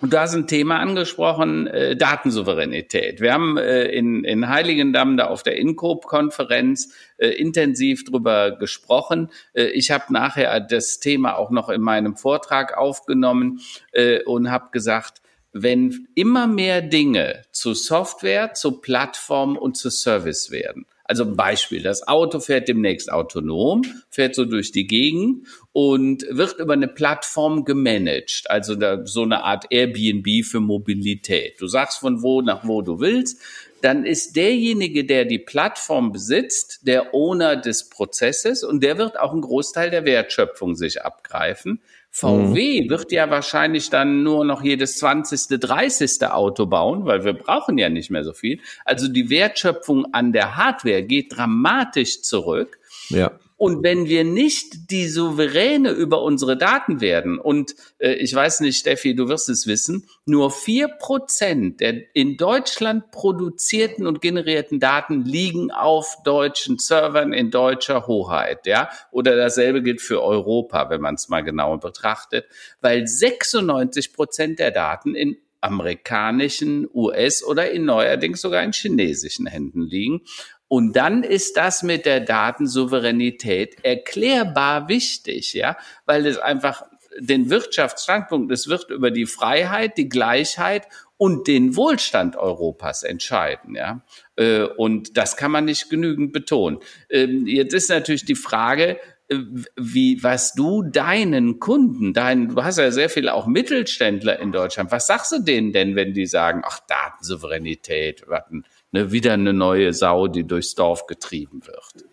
[0.00, 3.20] und du hast ein Thema angesprochen, äh, Datensouveränität.
[3.20, 9.30] Wir haben äh, in, in Heiligendamm da auf der INCOP-Konferenz äh, intensiv drüber gesprochen.
[9.54, 13.60] Äh, ich habe nachher das Thema auch noch in meinem Vortrag aufgenommen
[13.92, 15.20] äh, und habe gesagt,
[15.52, 22.06] wenn immer mehr Dinge zu Software, zu Plattform und zu Service werden, Also Beispiel, das
[22.06, 28.44] Auto fährt demnächst autonom, fährt so durch die Gegend und wird über eine Plattform gemanagt,
[28.46, 31.58] also da, so eine Art Airbnb für Mobilität.
[31.60, 33.40] Du sagst von wo nach wo du willst,
[33.80, 39.32] dann ist derjenige, der die Plattform besitzt, der Owner des Prozesses und der wird auch
[39.32, 41.80] einen Großteil der Wertschöpfung sich abgreifen.
[42.10, 42.90] VW mhm.
[42.90, 46.26] wird ja wahrscheinlich dann nur noch jedes 20., 30.
[46.26, 48.60] Auto bauen, weil wir brauchen ja nicht mehr so viel.
[48.84, 52.78] Also die Wertschöpfung an der Hardware geht dramatisch zurück.
[53.08, 53.32] Ja.
[53.58, 58.78] Und wenn wir nicht die Souveräne über unsere Daten werden, und äh, ich weiß nicht,
[58.78, 65.24] Steffi, du wirst es wissen, nur vier Prozent der in Deutschland produzierten und generierten Daten
[65.24, 71.16] liegen auf deutschen Servern in deutscher Hoheit, ja, oder dasselbe gilt für Europa, wenn man
[71.16, 72.46] es mal genauer betrachtet,
[72.80, 79.82] weil 96 Prozent der Daten in amerikanischen, US oder in neuerdings sogar in chinesischen Händen
[79.82, 80.22] liegen.
[80.68, 86.84] Und dann ist das mit der Datensouveränität erklärbar wichtig, ja, weil es einfach
[87.18, 94.02] den Wirtschaftsstandpunkt, es wird über die Freiheit, die Gleichheit und den Wohlstand Europas entscheiden, ja.
[94.36, 96.78] Äh, und das kann man nicht genügend betonen.
[97.10, 99.38] Ähm, jetzt ist natürlich die Frage, äh,
[99.76, 104.92] wie, was du deinen Kunden, dein, du hast ja sehr viele auch Mittelständler in Deutschland,
[104.92, 109.92] was sagst du denen denn, wenn die sagen, ach, Datensouveränität, warten, ne, wieder eine neue
[109.92, 112.06] Sau, die durchs Dorf getrieben wird.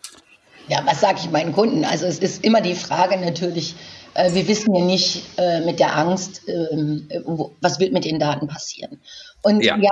[0.67, 1.85] Ja, was sage ich meinen Kunden?
[1.85, 3.75] Also es ist immer die Frage natürlich,
[4.15, 8.19] äh, wir wissen ja nicht äh, mit der Angst, äh, wo, was wird mit den
[8.19, 8.99] Daten passieren.
[9.43, 9.91] Und ja, ja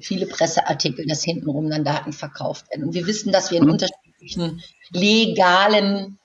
[0.00, 2.84] viele Presseartikel, dass hintenrum dann Daten verkauft werden.
[2.84, 3.72] Und wir wissen, dass wir in mhm.
[3.72, 6.18] unterschiedlichen legalen,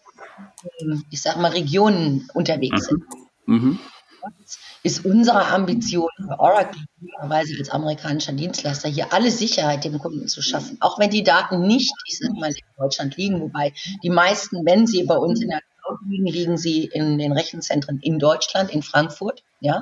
[0.82, 2.98] ähm, ich sag mal, Regionen unterwegs mhm.
[2.98, 3.04] sind.
[3.46, 3.80] Mhm
[4.86, 6.86] ist unsere Ambition für Oracle
[7.18, 10.78] als amerikanischer Dienstleister hier alle Sicherheit dem Kunden zu schaffen.
[10.80, 14.86] Auch wenn die Daten nicht, ich sag mal, in Deutschland liegen, wobei die meisten, wenn
[14.86, 18.84] sie bei uns in der Cloud liegen, liegen sie in den Rechenzentren in Deutschland, in
[18.84, 19.82] Frankfurt, ja.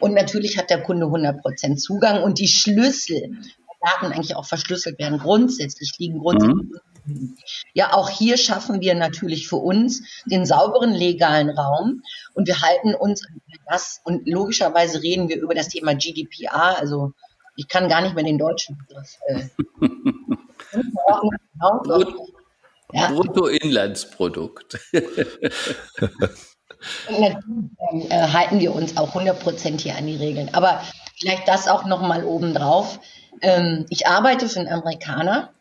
[0.00, 3.36] Und natürlich hat der Kunde 100 Prozent Zugang und die Schlüssel,
[3.80, 6.80] Daten eigentlich auch verschlüsselt werden, grundsätzlich liegen grundsätzlich mhm.
[7.74, 12.02] Ja, auch hier schaffen wir natürlich für uns den sauberen legalen Raum
[12.34, 17.12] und wir halten uns an das und logischerweise reden wir über das Thema GDPR, also
[17.56, 19.18] ich kann gar nicht mehr den deutschen Begriff.
[19.26, 19.48] Äh,
[22.92, 23.08] ja.
[23.08, 24.78] Bruttoinlandsprodukt.
[27.08, 30.48] Und natürlich äh, halten wir uns auch 100% hier an die Regeln.
[30.54, 30.80] Aber
[31.18, 33.00] vielleicht das auch nochmal obendrauf.
[33.42, 35.52] Ähm, ich arbeite für einen Amerikaner,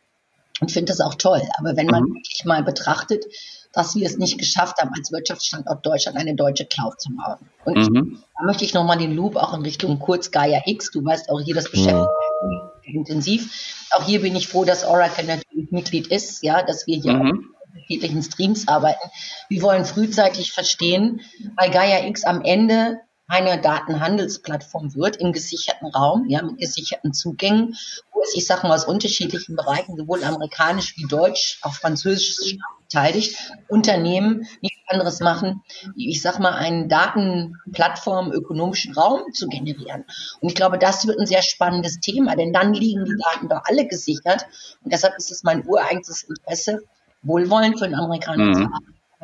[0.59, 1.41] und finde das auch toll.
[1.57, 2.15] Aber wenn man mhm.
[2.15, 3.25] wirklich mal betrachtet,
[3.73, 7.37] dass wir es nicht geschafft haben, als Wirtschaftsstandort Deutschland eine deutsche Cloud zu bauen.
[7.65, 8.23] Und mhm.
[8.37, 10.91] da möchte ich nochmal den Loop auch in Richtung kurz Gaia X.
[10.91, 12.07] Du weißt auch hier, das beschäftigt
[12.41, 12.95] mhm.
[12.95, 13.85] intensiv.
[13.91, 17.53] Auch hier bin ich froh, dass Oracle natürlich Mitglied ist, ja, dass wir hier mhm.
[17.67, 19.07] unterschiedlichen Streams arbeiten.
[19.49, 21.21] Wir wollen frühzeitig verstehen,
[21.55, 27.77] weil Gaia X am Ende eine Datenhandelsplattform wird im gesicherten Raum, ja, mit gesicherten Zugängen,
[28.11, 33.37] wo es, ich sage mal, aus unterschiedlichen Bereichen, sowohl amerikanisch wie deutsch, auch französisch beteiligt,
[33.67, 35.61] Unternehmen nichts anderes machen,
[35.95, 40.05] ich sage mal, einen Datenplattform, ökonomischen Raum zu generieren.
[40.41, 43.61] Und ich glaube, das wird ein sehr spannendes Thema, denn dann liegen die Daten doch
[43.65, 44.47] alle gesichert.
[44.83, 46.79] Und deshalb ist es mein ureigenstes Interesse,
[47.21, 48.73] wohlwollend für den Amerikaner mhm.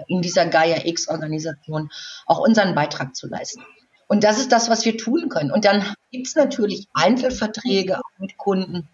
[0.06, 1.89] in dieser Gaia X-Organisation
[2.28, 3.63] auch unseren Beitrag zu leisten.
[4.08, 5.52] Und das ist das, was wir tun können.
[5.52, 8.88] Und dann gibt es natürlich Einzelverträge mit Kunden,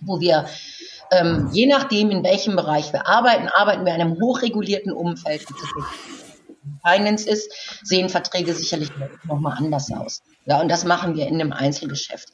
[0.00, 0.46] wo wir
[1.10, 5.46] ähm, je nachdem, in welchem Bereich wir arbeiten, arbeiten wir in einem hochregulierten Umfeld.
[6.84, 8.90] Finance ist, sehen Verträge sicherlich
[9.24, 10.22] nochmal anders aus.
[10.46, 12.28] Ja, und das machen wir in einem Einzelgeschäft.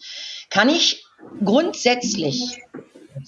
[0.51, 1.05] Kann ich
[1.45, 2.63] grundsätzlich,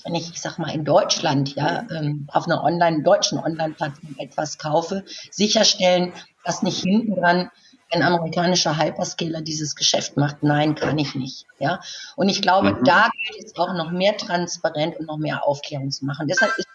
[0.04, 4.58] wenn ich, ich sag mal, in Deutschland, ja, ähm, auf einer online, deutschen Online-Plattform etwas
[4.58, 6.12] kaufe, sicherstellen,
[6.44, 7.50] dass nicht hinten dran
[7.94, 10.42] ein amerikanischer Hyperscaler dieses Geschäft macht.
[10.42, 11.46] Nein, kann ich nicht.
[11.58, 11.80] Ja,
[12.16, 12.84] und ich glaube, mhm.
[12.84, 16.28] da gilt es auch noch mehr transparent und noch mehr Aufklärung zu machen.
[16.28, 16.68] Deshalb ist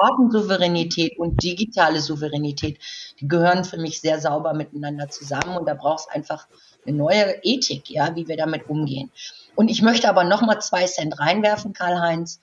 [0.00, 2.78] Datensouveränität und digitale Souveränität,
[3.20, 6.46] die gehören für mich sehr sauber miteinander zusammen und da braucht es einfach
[6.86, 9.10] eine neue Ethik, ja, wie wir damit umgehen.
[9.56, 12.40] Und ich möchte aber noch mal zwei Cent reinwerfen, Karl-Heinz.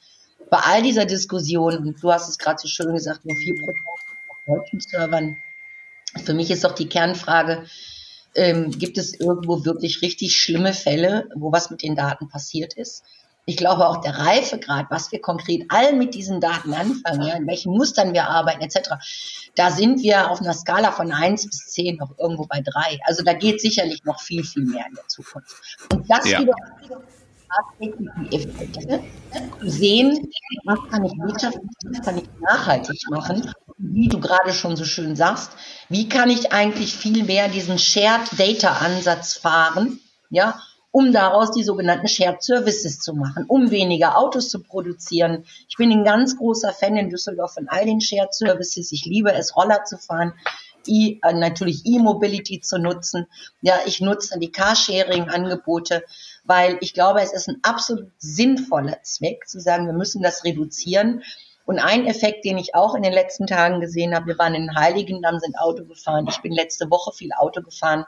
[0.49, 3.77] Bei all dieser Diskussion, und du hast es gerade so schön gesagt, nur vier Prozent
[3.87, 5.37] auf deutschen Servern,
[6.23, 7.65] für mich ist doch die Kernfrage,
[8.35, 13.03] ähm, gibt es irgendwo wirklich richtig schlimme Fälle, wo was mit den Daten passiert ist?
[13.47, 17.45] Ich glaube auch der Reifegrad, was wir konkret all mit diesen Daten anfangen, ja, in
[17.45, 18.95] welchen Mustern wir arbeiten etc.,
[19.55, 22.99] da sind wir auf einer Skala von eins bis zehn noch irgendwo bei drei.
[23.05, 25.55] Also da geht sicherlich noch viel, viel mehr in der Zukunft.
[25.93, 26.39] Und das ja.
[26.39, 26.55] wieder
[27.55, 29.03] tatsächlich die Effekte,
[29.59, 30.27] zu sehen,
[30.65, 35.15] was kann ich wirtschaftlich, was kann ich nachhaltig machen, wie du gerade schon so schön
[35.15, 35.51] sagst,
[35.89, 40.59] wie kann ich eigentlich viel mehr diesen Shared Data Ansatz fahren, ja,
[40.91, 45.43] um daraus die sogenannten Shared Services zu machen, um weniger Autos zu produzieren.
[45.67, 48.93] Ich bin ein ganz großer Fan in Düsseldorf von all den Shared Services.
[48.93, 50.33] Ich liebe es, Roller zu fahren.
[50.87, 53.27] E, natürlich E-Mobility zu nutzen.
[53.61, 56.03] Ja, ich nutze die Carsharing-Angebote,
[56.45, 61.23] weil ich glaube, es ist ein absolut sinnvoller Zweck, zu sagen, wir müssen das reduzieren.
[61.65, 64.75] Und ein Effekt, den ich auch in den letzten Tagen gesehen habe, wir waren in
[64.75, 66.27] Heiligendamm, sind Auto gefahren.
[66.29, 68.05] Ich bin letzte Woche viel Auto gefahren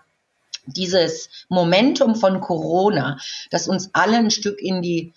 [0.67, 3.17] dieses Momentum von Corona,
[3.49, 5.13] das uns alle ein Stück in die,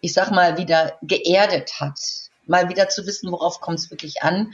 [0.00, 1.98] ich sag mal, wieder geerdet hat,
[2.46, 4.52] mal wieder zu wissen, worauf kommt es wirklich an.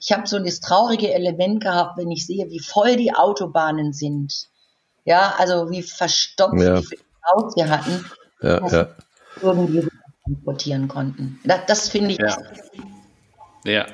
[0.00, 4.48] Ich habe so das traurige Element gehabt, wenn ich sehe, wie voll die Autobahnen sind.
[5.04, 6.78] Ja, also wie verstopft, ja.
[6.78, 8.04] wie viel Autos wir hatten,
[8.42, 8.88] ja, ja.
[9.40, 9.88] irgendwie
[10.24, 11.38] transportieren konnten.
[11.44, 12.18] Das, das finde ich.
[12.18, 12.36] Ja.
[13.64, 13.86] ja.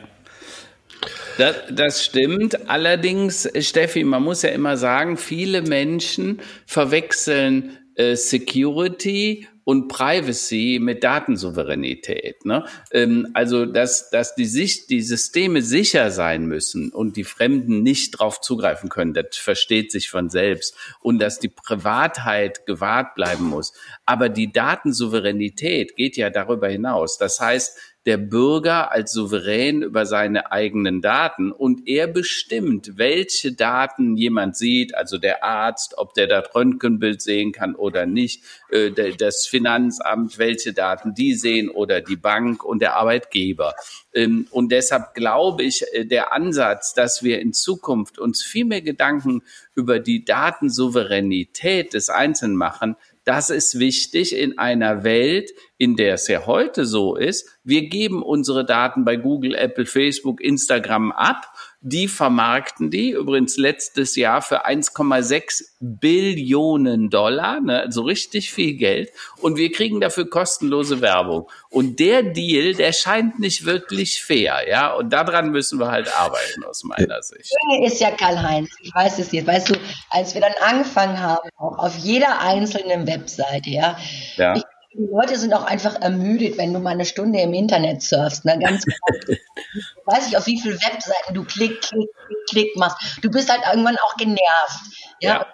[1.39, 2.69] Das, das stimmt.
[2.69, 11.05] Allerdings, Steffi, man muss ja immer sagen, viele Menschen verwechseln äh, Security und Privacy mit
[11.05, 12.45] Datensouveränität.
[12.45, 12.65] Ne?
[12.93, 18.15] Ähm, also, dass, dass die, Sicht, die Systeme sicher sein müssen und die Fremden nicht
[18.15, 20.75] darauf zugreifen können, das versteht sich von selbst.
[21.01, 23.73] Und dass die Privatheit gewahrt bleiben muss.
[24.07, 27.19] Aber die Datensouveränität geht ja darüber hinaus.
[27.19, 34.17] Das heißt, der Bürger als souverän über seine eigenen Daten und er bestimmt, welche Daten
[34.17, 39.47] jemand sieht, also der Arzt, ob der das Röntgenbild sehen kann oder nicht, äh, das
[39.47, 43.75] Finanzamt, welche Daten die sehen oder die Bank und der Arbeitgeber.
[44.15, 48.83] Ähm, und deshalb glaube ich, äh, der Ansatz, dass wir in Zukunft uns viel mehr
[48.83, 49.43] Gedanken
[49.75, 52.97] über die Datensouveränität des Einzelnen machen,
[53.31, 57.61] das ist wichtig in einer Welt, in der es ja heute so ist.
[57.63, 61.50] Wir geben unsere Daten bei Google, Apple, Facebook, Instagram ab
[61.83, 69.11] die vermarkten die übrigens letztes Jahr für 1,6 Billionen Dollar, ne, also richtig viel Geld.
[69.39, 71.49] Und wir kriegen dafür kostenlose Werbung.
[71.71, 74.93] Und der Deal, der scheint nicht wirklich fair, ja.
[74.93, 77.51] Und daran müssen wir halt arbeiten aus meiner Sicht.
[77.83, 79.47] Ist ja Karl-Heinz, ich weiß es jetzt.
[79.47, 79.75] Weißt du,
[80.11, 83.97] als wir dann angefangen haben, auch auf jeder einzelnen Webseite, ja,
[84.37, 84.55] ja.
[84.55, 88.45] Ich die Leute sind auch einfach ermüdet, wenn du mal eine Stunde im Internet surfst.
[88.45, 88.59] Ne?
[88.59, 88.85] Ganz
[90.05, 93.19] weiß ich, auf wie viele Webseiten du klick, klick, klick, klick machst.
[93.23, 94.81] Du bist halt irgendwann auch genervt.
[95.21, 95.31] Ja.
[95.31, 95.47] ja.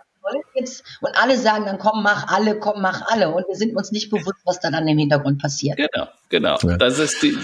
[0.55, 3.33] Jetzt, und alle sagen dann, komm, mach alle, komm, mach alle.
[3.33, 5.77] Und wir sind uns nicht bewusst, was da dann im Hintergrund passiert.
[5.77, 6.59] Genau, genau.
[6.63, 6.77] Ja.
[6.79, 7.39] Das ist die.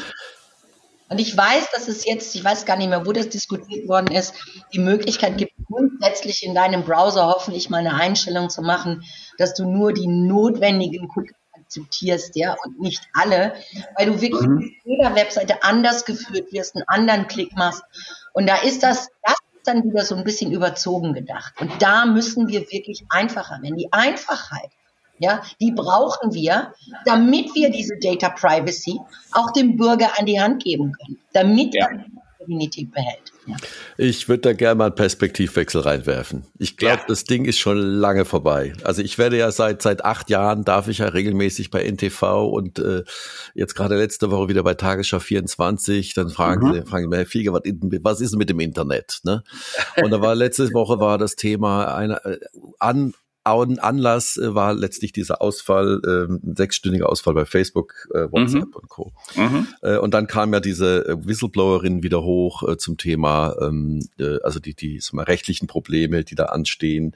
[1.09, 4.12] Und ich weiß, dass es jetzt, ich weiß gar nicht mehr, wo das diskutiert worden
[4.12, 4.35] ist,
[4.72, 9.05] die Möglichkeit gibt, grundsätzlich in deinem Browser hoffentlich mal eine Einstellung zu machen,
[9.38, 11.37] dass du nur die notwendigen Cookies
[11.73, 13.55] akzeptierst, ja, und nicht alle,
[13.97, 14.59] weil du wirklich mhm.
[14.59, 17.83] auf jeder Webseite anders geführt wirst, einen anderen Klick machst.
[18.33, 21.55] Und da ist das, das ist dann wieder so ein bisschen überzogen gedacht.
[21.61, 23.77] Und da müssen wir wirklich einfacher werden.
[23.77, 24.71] Die Einfachheit,
[25.19, 28.99] ja, die brauchen wir, damit wir diese Data Privacy
[29.33, 31.89] auch dem Bürger an die Hand geben können, damit ja.
[31.89, 32.05] er
[32.39, 33.32] Souveränität behält.
[33.98, 36.44] Ich würde da gerne mal einen Perspektivwechsel reinwerfen.
[36.59, 37.05] Ich glaube, ja.
[37.09, 38.72] das Ding ist schon lange vorbei.
[38.85, 42.78] Also ich werde ja seit seit acht Jahren darf ich ja regelmäßig bei NTV und
[42.78, 43.02] äh,
[43.55, 46.14] jetzt gerade letzte Woche wieder bei Tagesschau 24.
[46.14, 46.74] Dann fragen mhm.
[46.74, 49.20] sie, fragen sie Herr Fieger, was, was ist mit dem Internet?
[49.24, 49.42] Ne?
[50.02, 52.38] Und da war letzte Woche war das Thema eine äh,
[52.78, 58.74] an Anlass äh, war letztlich dieser Ausfall, äh, sechsstündiger Ausfall bei Facebook, äh, WhatsApp mhm.
[58.74, 59.12] und Co.
[59.35, 59.66] Mhm.
[59.83, 64.61] Äh, und dann kam ja diese Whistleblowerin wieder hoch äh, zum Thema, ähm, äh, also
[64.61, 67.14] die, die mal, rechtlichen Probleme, die da anstehen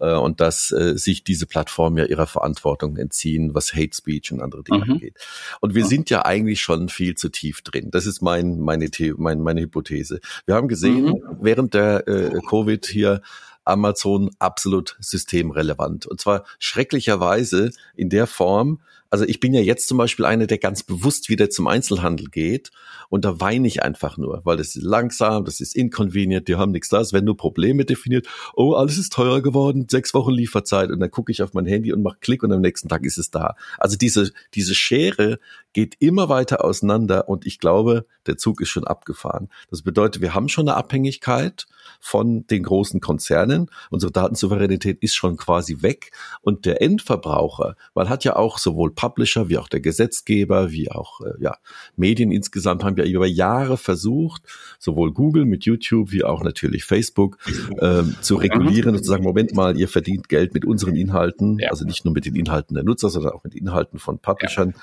[0.00, 4.40] äh, und dass äh, sich diese Plattformen ja ihrer Verantwortung entziehen, was Hate Speech und
[4.40, 4.92] andere Dinge mhm.
[4.92, 5.16] angeht.
[5.60, 7.90] Und wir sind ja eigentlich schon viel zu tief drin.
[7.90, 10.20] Das ist mein, meine, The mein, meine Hypothese.
[10.46, 11.22] Wir haben gesehen, mhm.
[11.40, 13.22] während der äh, Covid hier
[13.68, 16.06] Amazon absolut systemrelevant.
[16.06, 20.58] Und zwar schrecklicherweise in der Form, also ich bin ja jetzt zum Beispiel einer, der
[20.58, 22.70] ganz bewusst wieder zum Einzelhandel geht
[23.08, 26.72] und da weine ich einfach nur, weil das ist langsam, das ist inconvenient, die haben
[26.72, 28.26] nichts da, es werden nur Probleme definiert.
[28.54, 31.92] Oh, alles ist teurer geworden, sechs Wochen Lieferzeit und dann gucke ich auf mein Handy
[31.92, 33.54] und mache Klick und am nächsten Tag ist es da.
[33.78, 35.38] Also diese, diese Schere
[35.72, 39.48] geht immer weiter auseinander und ich glaube, der Zug ist schon abgefahren.
[39.70, 41.66] Das bedeutet, wir haben schon eine Abhängigkeit
[42.00, 43.70] von den großen Konzernen.
[43.90, 49.48] Unsere Datensouveränität ist schon quasi weg und der Endverbraucher, man hat ja auch sowohl Publisher,
[49.48, 51.56] wie auch der Gesetzgeber, wie auch äh, ja,
[51.94, 54.42] Medien insgesamt haben ja über Jahre versucht,
[54.80, 57.38] sowohl Google mit YouTube wie auch natürlich Facebook
[57.80, 61.70] ähm, zu regulieren und zu sagen, Moment mal, ihr verdient Geld mit unseren Inhalten, ja.
[61.70, 64.74] also nicht nur mit den Inhalten der Nutzer, sondern auch mit Inhalten von Publishern.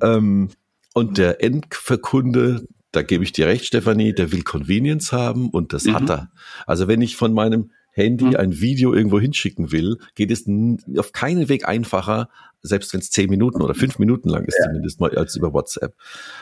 [0.00, 0.16] Ja.
[0.16, 0.48] Ähm,
[0.94, 5.84] und der Endverkunde, da gebe ich dir recht, Stefanie, der will Convenience haben und das
[5.84, 5.92] mhm.
[5.92, 6.30] hat er.
[6.66, 8.36] Also wenn ich von meinem Handy mhm.
[8.36, 10.46] ein Video irgendwo hinschicken will, geht es
[10.96, 12.28] auf keinen Weg einfacher,
[12.62, 14.66] selbst wenn es zehn Minuten oder fünf Minuten lang ist, ja.
[14.66, 15.94] zumindest mal als über WhatsApp.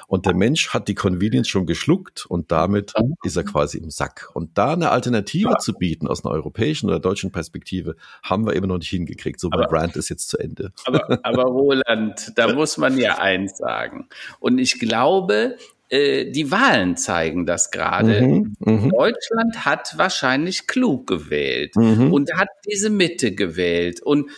[0.07, 3.15] Und der Mensch hat die Convenience schon geschluckt und damit mhm.
[3.25, 4.29] ist er quasi im Sack.
[4.35, 5.59] Und da eine Alternative ja.
[5.59, 9.41] zu bieten aus einer europäischen oder deutschen Perspektive, haben wir immer noch nicht hingekriegt.
[9.41, 10.73] So, mein Brand ist jetzt zu Ende.
[10.85, 14.09] Aber, aber Roland, da muss man ja eins sagen.
[14.41, 15.57] Und ich glaube,
[15.91, 18.23] äh, die Wahlen zeigen das gerade.
[18.23, 22.13] Mhm, mhm, Deutschland hat wahrscheinlich klug gewählt mhm.
[22.13, 24.01] und hat diese Mitte gewählt.
[24.01, 24.31] Und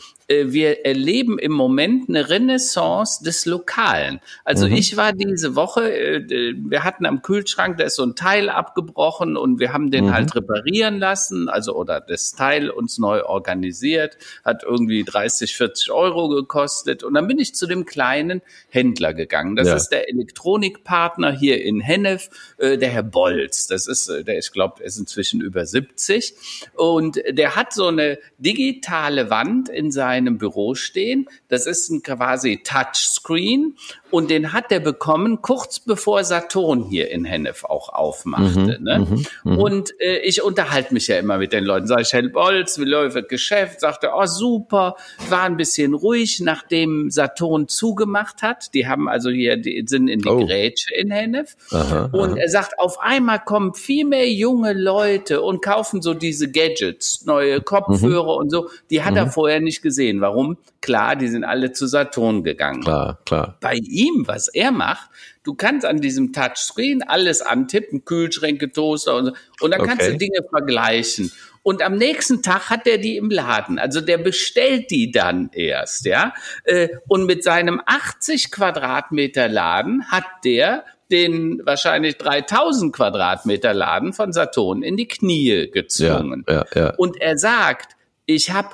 [0.47, 4.20] wir erleben im Moment eine Renaissance des Lokalen.
[4.45, 4.74] Also mhm.
[4.74, 9.37] ich war diese Woche, äh, wir hatten am Kühlschrank, da ist so ein Teil abgebrochen
[9.37, 10.14] und wir haben den mhm.
[10.14, 16.28] halt reparieren lassen, also oder das Teil uns neu organisiert, hat irgendwie 30, 40 Euro
[16.28, 19.57] gekostet und dann bin ich zu dem kleinen Händler gegangen.
[19.57, 19.76] Das ja.
[19.76, 23.66] ist der Elektronikpartner hier in Hennef, äh, der Herr Bolz.
[23.66, 26.35] Das ist, der ich glaube, ist inzwischen über 70
[26.74, 31.29] und der hat so eine digitale Wand in seinem seinem Büro stehen.
[31.49, 33.77] Das ist ein quasi Touchscreen
[34.12, 38.78] und den hat er bekommen kurz bevor Saturn hier in Hennef auch aufmachte.
[38.78, 38.98] Mhm, ne?
[38.98, 39.58] Mhm, mhm.
[39.58, 41.86] und äh, ich unterhalte mich ja immer mit den Leuten.
[41.86, 43.80] Sag ich, Herr Bolz, wie läuft das Geschäft?
[43.80, 44.96] Sagte, oh super,
[45.30, 48.74] war ein bisschen ruhig, nachdem Saturn zugemacht hat.
[48.74, 50.44] Die haben also hier, die sind in die oh.
[50.44, 51.56] Grätsche in Hennef.
[51.70, 52.36] Aha, und aha.
[52.36, 57.62] er sagt, auf einmal kommen viel mehr junge Leute und kaufen so diese Gadgets, neue
[57.62, 58.40] Kopfhörer mhm.
[58.40, 58.68] und so.
[58.90, 59.30] Die hat er mhm.
[59.30, 60.20] vorher nicht gesehen.
[60.20, 60.58] Warum?
[60.83, 62.83] Klar, die sind alle zu Saturn gegangen.
[62.83, 63.57] Klar, klar.
[63.61, 65.09] Bei ihm, was er macht,
[65.45, 69.91] du kannst an diesem Touchscreen alles antippen, Kühlschränke, Toaster und so, und dann okay.
[69.91, 71.33] kannst du Dinge vergleichen.
[71.62, 73.78] Und am nächsten Tag hat er die im Laden.
[73.78, 76.35] Also der bestellt die dann erst, ja.
[76.64, 84.33] Äh, und mit seinem 80 Quadratmeter Laden hat der den wahrscheinlich 3000 Quadratmeter Laden von
[84.33, 86.45] Saturn in die Knie gezwungen.
[86.49, 86.95] Ja, ja, ja.
[86.97, 88.70] Und er sagt, ich habe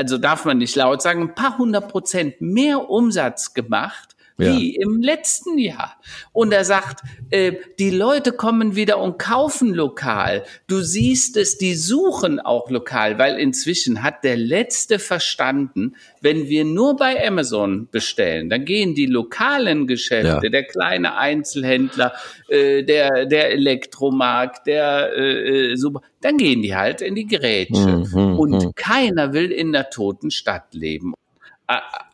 [0.00, 4.09] also darf man nicht laut sagen, ein paar hundert Prozent mehr Umsatz gemacht
[4.40, 4.82] wie ja.
[4.82, 5.96] im letzten Jahr.
[6.32, 10.44] Und er sagt, äh, die Leute kommen wieder und kaufen lokal.
[10.66, 16.64] Du siehst es, die suchen auch lokal, weil inzwischen hat der Letzte verstanden, wenn wir
[16.64, 20.50] nur bei Amazon bestellen, dann gehen die lokalen Geschäfte, ja.
[20.50, 22.14] der kleine Einzelhändler,
[22.48, 28.04] äh, der, der Elektromarkt, der äh, äh Super, dann gehen die halt in die Gerätsche.
[28.12, 28.72] Mhm, und mhm.
[28.74, 31.14] keiner will in der toten Stadt leben.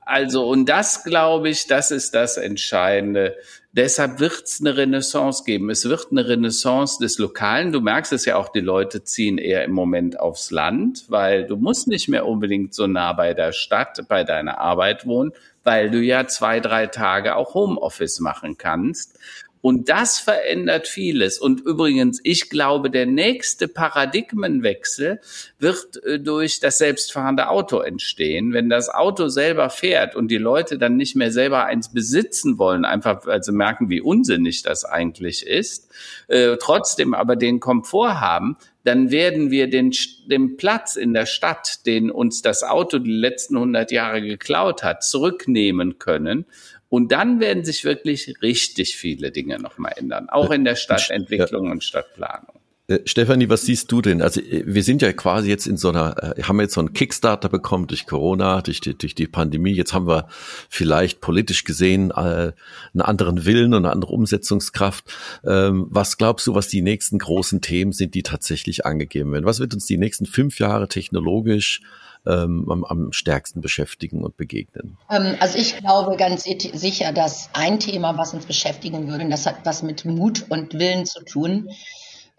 [0.06, 3.34] Also, und das glaube ich, das ist das Entscheidende.
[3.72, 5.68] Deshalb wird es eine Renaissance geben.
[5.68, 7.72] Es wird eine Renaissance des Lokalen.
[7.72, 11.56] Du merkst es ja auch, die Leute ziehen eher im Moment aufs Land, weil du
[11.56, 15.32] musst nicht mehr unbedingt so nah bei der Stadt, bei deiner Arbeit wohnen,
[15.64, 19.18] weil du ja zwei, drei Tage auch Homeoffice machen kannst.
[19.66, 21.40] Und das verändert vieles.
[21.40, 25.20] Und übrigens, ich glaube, der nächste Paradigmenwechsel
[25.58, 28.52] wird äh, durch das selbstfahrende Auto entstehen.
[28.52, 32.84] Wenn das Auto selber fährt und die Leute dann nicht mehr selber eins besitzen wollen,
[32.84, 35.90] einfach weil sie merken, wie unsinnig das eigentlich ist,
[36.28, 39.92] äh, trotzdem aber den Komfort haben, dann werden wir den,
[40.30, 45.02] den Platz in der Stadt, den uns das Auto die letzten 100 Jahre geklaut hat,
[45.02, 46.46] zurücknehmen können
[46.88, 51.72] und dann werden sich wirklich richtig viele Dinge nochmal ändern, auch in der Stadtentwicklung ja.
[51.72, 52.56] und Stadtplanung.
[52.88, 54.22] Äh, Stefanie, was siehst du denn?
[54.22, 56.92] Also äh, wir sind ja quasi jetzt in so einer, äh, haben jetzt so einen
[56.92, 59.72] Kickstarter bekommen durch Corona, durch die, durch die Pandemie.
[59.72, 60.28] Jetzt haben wir
[60.68, 62.52] vielleicht politisch gesehen einen
[62.94, 65.04] anderen Willen und eine andere Umsetzungskraft.
[65.44, 69.46] Ähm, was glaubst du, was die nächsten großen Themen sind, die tatsächlich angegeben werden?
[69.46, 71.80] Was wird uns die nächsten fünf Jahre technologisch
[72.26, 74.98] ähm, am, am stärksten beschäftigen und begegnen?
[75.10, 79.64] Ähm, also ich glaube ganz sicher, dass ein Thema, was uns beschäftigen würde, das hat
[79.64, 81.70] was mit Mut und Willen zu tun.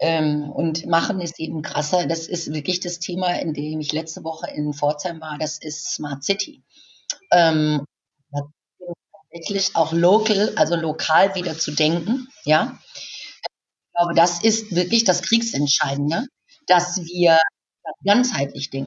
[0.00, 2.06] Ähm, und machen ist eben krasser.
[2.06, 5.38] Das ist wirklich das Thema, in dem ich letzte Woche in Pforzheim war.
[5.38, 6.62] Das ist Smart City.
[7.32, 7.84] Ähm,
[9.30, 12.28] tatsächlich auch local, also lokal wieder zu denken.
[12.44, 12.78] Ja,
[13.42, 16.26] ich glaube, das ist wirklich das Kriegsentscheidende,
[16.66, 17.40] dass wir
[18.04, 18.86] ganzheitlich denken.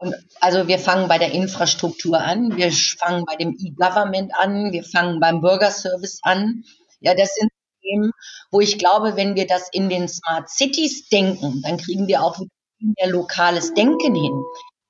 [0.00, 4.82] Und also wir fangen bei der Infrastruktur an, wir fangen bei dem E-Government an, wir
[4.82, 6.64] fangen beim Bürgerservice an.
[7.00, 7.50] Ja, das sind
[7.82, 8.10] Themen,
[8.50, 12.38] wo ich glaube, wenn wir das in den Smart Cities denken, dann kriegen wir auch
[12.78, 14.42] mehr lokales Denken hin.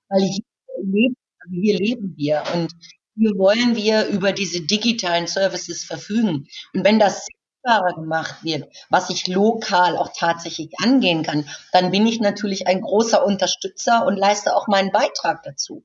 [0.08, 0.44] Weil hier
[0.84, 1.16] leben,
[1.50, 2.44] hier leben wir.
[2.54, 2.72] Und
[3.16, 6.46] hier wollen wir über diese digitalen Services verfügen.
[6.72, 7.26] Und wenn das
[7.60, 12.80] sichtbarer gemacht wird, was ich lokal auch tatsächlich angehen kann, dann bin ich natürlich ein
[12.80, 15.84] großer Unterstützer und leiste auch meinen Beitrag dazu.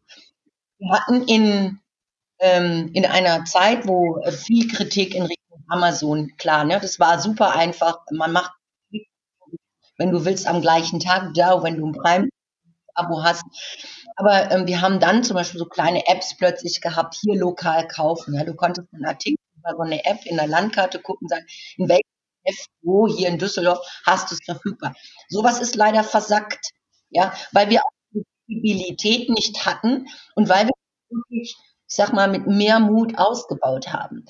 [0.78, 1.80] Wir hatten in,
[2.40, 7.56] ähm, in einer Zeit, wo viel Kritik in Richtung Amazon, klar, ne, das war super
[7.56, 8.00] einfach.
[8.12, 8.52] Man macht,
[9.98, 13.44] wenn du willst, am gleichen Tag da, wenn du ein Prime-Abo hast.
[14.18, 18.36] Aber ähm, wir haben dann zum Beispiel so kleine Apps plötzlich gehabt, hier lokal kaufen.
[18.36, 21.46] Ja, du konntest einen Artikel über so eine App in der Landkarte gucken, sagen,
[21.78, 22.04] in welchem
[22.44, 24.94] F, wo hier in Düsseldorf hast du es verfügbar.
[25.30, 26.72] Sowas ist leider versackt,
[27.10, 30.74] ja, weil wir auch die Visibilität nicht hatten und weil wir
[31.10, 31.56] wirklich,
[31.88, 34.26] ich sag mal, mit mehr Mut ausgebaut haben.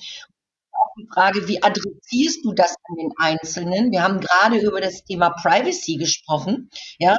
[0.72, 3.92] Auch die Frage, wie adressierst du das an den Einzelnen?
[3.92, 7.16] Wir haben gerade über das Thema Privacy gesprochen, ja.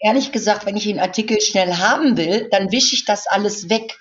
[0.00, 3.96] Ehrlich gesagt, wenn ich den Artikel schnell haben will, dann wische ich das alles weg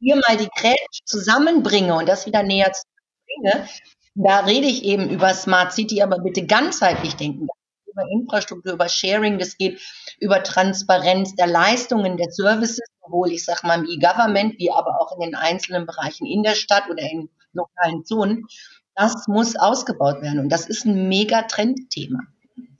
[0.00, 3.68] hier mal die Grätsch zusammenbringe und das wieder näher zusammenbringe,
[4.14, 7.46] da rede ich eben über Smart City, aber bitte ganzheitlich denken.
[7.86, 9.80] Über Infrastruktur, über Sharing, das geht
[10.18, 15.14] über Transparenz der Leistungen, der Services, sowohl ich sage mal im E-Government, wie aber auch
[15.16, 18.46] in den einzelnen Bereichen in der Stadt oder in lokalen Zonen.
[18.94, 22.20] Das muss ausgebaut werden und das ist ein mega Trendthema.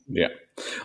[0.06, 0.28] Ja.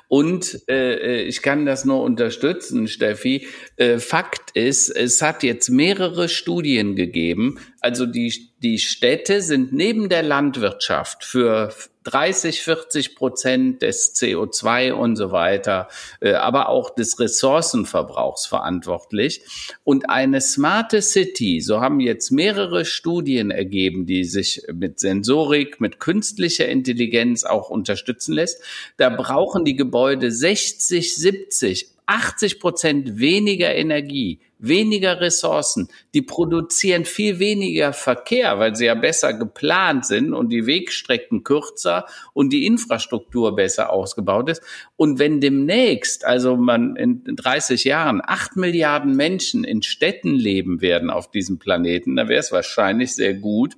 [0.08, 3.48] Und äh, ich kann das nur unterstützen, Steffi.
[3.78, 7.60] Äh, Fakt ist, es hat jetzt mehrere Studien gegeben.
[7.82, 11.74] Also die, die Städte sind neben der Landwirtschaft für
[12.06, 15.90] 30, 40 Prozent des CO2 und so weiter,
[16.22, 19.42] äh, aber auch des Ressourcenverbrauchs verantwortlich.
[19.84, 26.00] Und eine smarte City, so haben jetzt mehrere Studien ergeben, die sich mit Sensorik, mit
[26.00, 28.62] künstlicher Intelligenz auch unterstützen lässt.
[28.98, 35.88] Da brauchen die Gebäude 60, 70 80 Prozent weniger Energie, weniger Ressourcen.
[36.14, 42.06] Die produzieren viel weniger Verkehr, weil sie ja besser geplant sind und die Wegstrecken kürzer
[42.34, 44.62] und die Infrastruktur besser ausgebaut ist.
[44.96, 51.10] Und wenn demnächst, also man in 30 Jahren, acht Milliarden Menschen in Städten leben werden
[51.10, 53.76] auf diesem Planeten, dann wäre es wahrscheinlich sehr gut,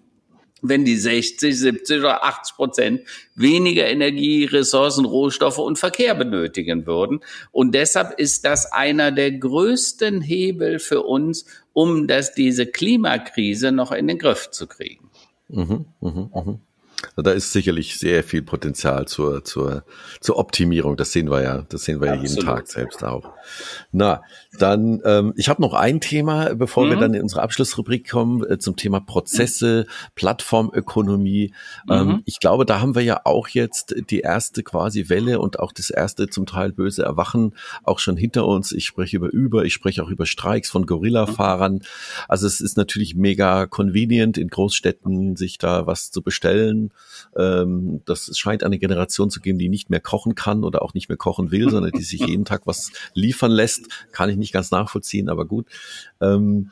[0.61, 3.01] wenn die 60, 70 oder 80 Prozent
[3.35, 7.21] weniger Energie, Ressourcen, Rohstoffe und Verkehr benötigen würden.
[7.51, 13.91] Und deshalb ist das einer der größten Hebel für uns, um das, diese Klimakrise noch
[13.91, 15.09] in den Griff zu kriegen.
[15.49, 16.59] Mhm, mh, mh.
[17.15, 19.83] Da ist sicherlich sehr viel Potenzial zur, zur,
[20.19, 20.97] zur Optimierung.
[20.97, 23.33] Das sehen wir ja, das sehen wir ja jeden Tag selbst auch.
[23.91, 24.21] Na,
[24.57, 26.89] dann, ähm, ich habe noch ein Thema, bevor mhm.
[26.89, 29.85] wir dann in unsere Abschlussrubrik kommen, äh, zum Thema Prozesse,
[30.15, 31.53] Plattformökonomie.
[31.89, 32.21] Ähm, mhm.
[32.25, 35.91] ich glaube, da haben wir ja auch jetzt die erste quasi Welle und auch das
[35.91, 38.71] erste zum Teil böse Erwachen auch schon hinter uns.
[38.71, 41.75] Ich spreche über Uber, ich spreche auch über Streiks von Gorilla-Fahrern.
[41.75, 41.81] Mhm.
[42.27, 46.86] Also es ist natürlich mega convenient in Großstädten, sich da was zu bestellen
[47.35, 51.09] ähm, das scheint eine Generation zu geben, die nicht mehr kochen kann oder auch nicht
[51.09, 53.87] mehr kochen will, sondern die sich jeden Tag was liefern lässt.
[54.11, 55.67] Kann ich nicht ganz nachvollziehen, aber gut.
[56.21, 56.71] Ähm,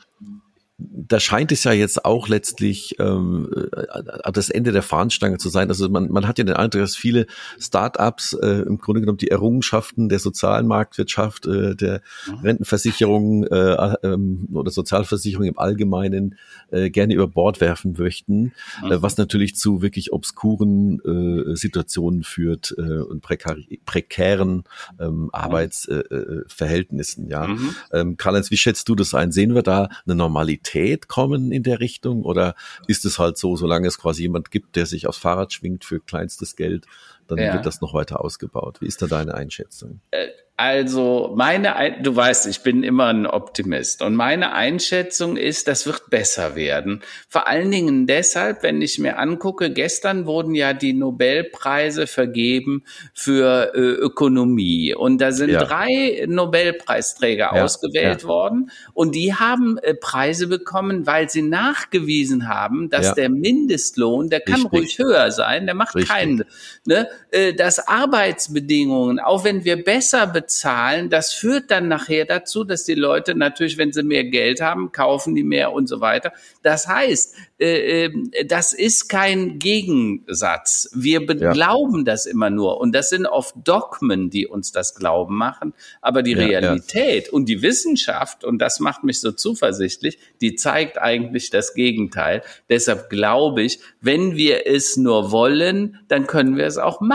[0.78, 5.68] da scheint es ja jetzt auch letztlich ähm, äh, das Ende der Fahnenstange zu sein.
[5.68, 7.26] Also man, man hat ja den Eindruck, dass viele
[7.58, 12.34] Start-ups äh, im Grunde genommen die Errungenschaften der sozialen Marktwirtschaft, äh, der mhm.
[12.40, 16.36] Rentenversicherung äh, ähm, oder Sozialversicherung im Allgemeinen
[16.70, 18.52] äh, gerne über Bord werfen möchten,
[18.82, 19.02] äh, mhm.
[19.02, 23.56] was natürlich zu wirklich obskuren äh, Situationen führt äh, und prekar
[23.86, 24.64] prekären
[25.00, 25.30] ähm, mhm.
[25.32, 27.28] Arbeitsverhältnissen.
[27.28, 27.74] Äh, ja, mhm.
[27.92, 29.32] ähm, Karl-Heinz, wie schätzt du das ein?
[29.32, 30.65] Sehen wir da eine Normalität?
[30.66, 32.22] Mobilität kommen in der Richtung?
[32.22, 32.54] Oder
[32.86, 36.00] ist es halt so, solange es quasi jemand gibt, der sich aufs Fahrrad schwingt für
[36.00, 36.86] kleinstes Geld,
[37.28, 37.54] dann ja.
[37.54, 38.80] wird das noch weiter ausgebaut?
[38.80, 40.00] Wie ist da deine Einschätzung?
[40.10, 45.84] Äh, also meine, du weißt, ich bin immer ein Optimist und meine Einschätzung ist, das
[45.84, 47.02] wird besser werden.
[47.28, 53.74] Vor allen Dingen deshalb, wenn ich mir angucke, gestern wurden ja die Nobelpreise vergeben für
[53.74, 55.62] äh, Ökonomie und da sind ja.
[55.62, 62.88] drei Nobelpreisträger ja, ausgewählt worden und die haben äh, Preise bekommen, weil sie nachgewiesen haben,
[62.88, 64.72] dass der Mindestlohn, der kann Richtig.
[64.72, 66.10] ruhig höher sein, der macht Richtig.
[66.10, 66.44] keinen,
[66.86, 72.84] ne, äh, dass Arbeitsbedingungen, auch wenn wir besser bezahlen, das führt dann nachher dazu, dass
[72.84, 76.32] die Leute natürlich, wenn sie mehr Geld haben, kaufen die mehr und so weiter.
[76.62, 80.90] Das heißt, äh, ähm, das ist kein Gegensatz.
[80.94, 81.52] Wir ja.
[81.52, 82.80] glauben das immer nur.
[82.80, 85.74] Und das sind oft Dogmen, die uns das Glauben machen.
[86.02, 87.32] Aber die ja, Realität ja.
[87.32, 92.42] und die Wissenschaft, und das macht mich so zuversichtlich, die zeigt eigentlich das Gegenteil.
[92.68, 97.05] Deshalb glaube ich, wenn wir es nur wollen, dann können wir es auch machen,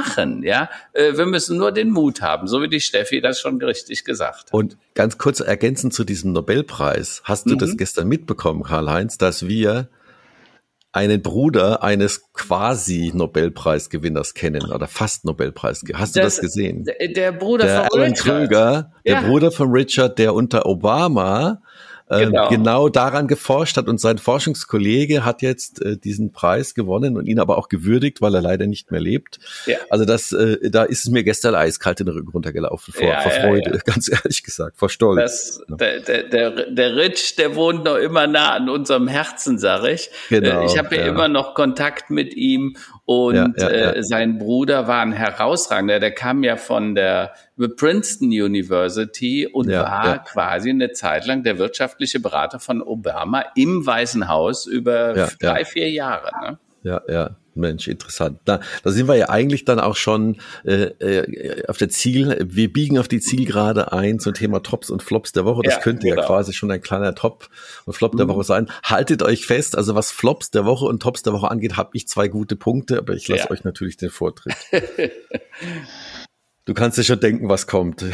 [0.43, 0.69] ja.
[0.93, 4.45] Äh, wir müssen nur den Mut haben, so wie die Steffi das schon richtig gesagt
[4.45, 4.53] hat.
[4.53, 7.21] Und ganz kurz ergänzend zu diesem Nobelpreis.
[7.23, 7.59] Hast du mhm.
[7.59, 9.89] das gestern mitbekommen, Karl-Heinz, dass wir
[10.93, 15.83] einen Bruder eines quasi Nobelpreisgewinners kennen oder fast Nobelpreis.
[15.93, 16.83] Hast du das, gesehen?
[16.83, 18.27] Der, der Bruder der von Alan Richard.
[18.27, 19.21] Kröger, der ja.
[19.21, 21.61] Bruder von Richard, der unter Obama
[22.20, 22.49] genau.
[22.49, 23.88] genau daran geforscht hat.
[23.88, 28.36] Und sein Forschungskollege hat jetzt äh, diesen Preis gewonnen und ihn aber auch gewürdigt, weil
[28.36, 29.39] er leider nicht mehr lebt.
[29.66, 29.78] Ja.
[29.89, 33.22] Also das, äh, da ist es mir gestern eiskalt in den Rücken runtergelaufen vor, ja,
[33.22, 35.62] vor Freude, ja, ganz ehrlich gesagt, vor Stolz.
[35.68, 39.86] Das, der, der, der, der Rich, der wohnt noch immer nah an unserem Herzen, sag
[39.86, 40.09] ich.
[40.30, 42.76] Genau, ich habe ja, immer noch Kontakt mit ihm
[43.12, 43.91] und ja, ja, ja.
[43.91, 47.34] Äh, sein Bruder war ein herausragender, der kam ja von der
[47.78, 54.28] Princeton University und war quasi eine Zeit lang der wirtschaftliche Berater von Obama im Weißen
[54.28, 56.32] Haus über drei, vier Jahre.
[56.41, 56.57] Ne?
[56.84, 57.36] Ja, ja.
[57.56, 58.39] Mensch, interessant.
[58.45, 62.72] Da, da sind wir ja eigentlich dann auch schon äh, äh, auf der Ziel, wir
[62.72, 65.62] biegen auf die Zielgerade ein zum Thema Tops und Flops der Woche.
[65.64, 66.22] Das ja, könnte genau.
[66.22, 67.49] ja quasi schon ein kleiner Top
[67.86, 68.18] und Flop mhm.
[68.18, 68.70] der Woche sein.
[68.84, 72.08] Haltet euch fest, also was Flops der Woche und Tops der Woche angeht, habe ich
[72.08, 73.52] zwei gute Punkte, aber ich lasse ja.
[73.52, 74.56] euch natürlich den Vortritt.
[76.66, 78.06] du kannst dir schon denken, was kommt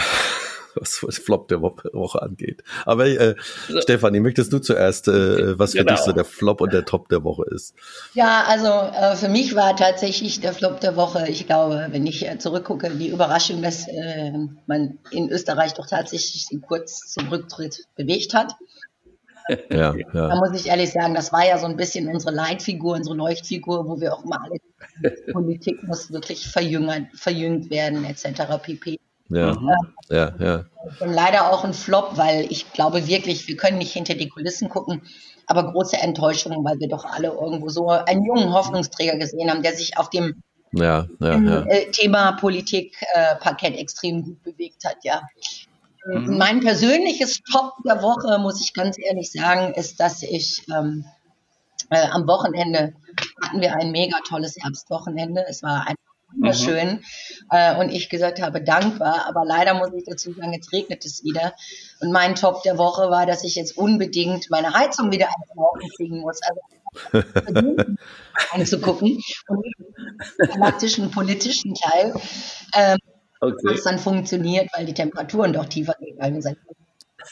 [0.80, 2.64] was, was Flop der Woche angeht.
[2.86, 3.36] Aber äh,
[3.68, 3.82] so.
[3.82, 5.94] Stefanie, möchtest du zuerst, äh, was für genau.
[5.94, 7.74] dich so der Flop und der Top der Woche ist?
[8.14, 12.28] Ja, also äh, für mich war tatsächlich der Flop der Woche, ich glaube, wenn ich
[12.28, 14.32] äh, zurückgucke, die Überraschung, dass äh,
[14.66, 18.54] man in Österreich doch tatsächlich kurz zum Rücktritt bewegt hat.
[19.70, 20.06] Ja, ja.
[20.14, 23.88] Da muss ich ehrlich sagen, das war ja so ein bisschen unsere Leitfigur, unsere Leuchtfigur,
[23.88, 24.60] wo wir auch mal alle
[25.32, 28.62] Politik muss wirklich verjüngert, verjüngt werden, etc.
[28.62, 29.00] pp.
[29.30, 29.70] Ja, mhm.
[30.10, 30.66] ja, ja.
[31.00, 34.70] Und leider auch ein Flop, weil ich glaube wirklich, wir können nicht hinter die Kulissen
[34.70, 35.02] gucken,
[35.48, 39.76] aber große Enttäuschung, weil wir doch alle irgendwo so einen jungen Hoffnungsträger gesehen haben, der
[39.76, 40.42] sich auf dem
[40.74, 41.62] ja, ja, ja.
[41.64, 45.22] Äh, Thema Politik-Parkett äh, extrem gut bewegt hat, ja.
[46.06, 46.38] Mhm.
[46.38, 51.06] Mein persönliches Top der Woche, muss ich ganz ehrlich sagen, ist, dass ich ähm,
[51.90, 52.94] äh, am Wochenende
[53.42, 55.46] hatten wir ein mega tolles Herbstwochenende.
[55.48, 55.96] Es war ein
[56.38, 56.90] wunderschön.
[56.90, 57.02] Mhm.
[57.52, 59.26] Äh, und ich gesagt habe, dankbar.
[59.28, 61.54] Aber leider muss ich dazu sagen, jetzt regnet es wieder.
[62.02, 66.20] Und mein Top der Woche war, dass ich jetzt unbedingt meine Heizung wieder Laufen kriegen
[66.20, 66.40] muss.
[66.44, 66.62] Also
[68.52, 69.66] anzugucken und
[70.40, 72.14] den praktischen politischen Teil.
[72.74, 72.98] Ähm,
[73.42, 73.56] okay.
[73.64, 76.58] Was dann funktioniert, weil die Temperaturen doch tiefer gegangen sind.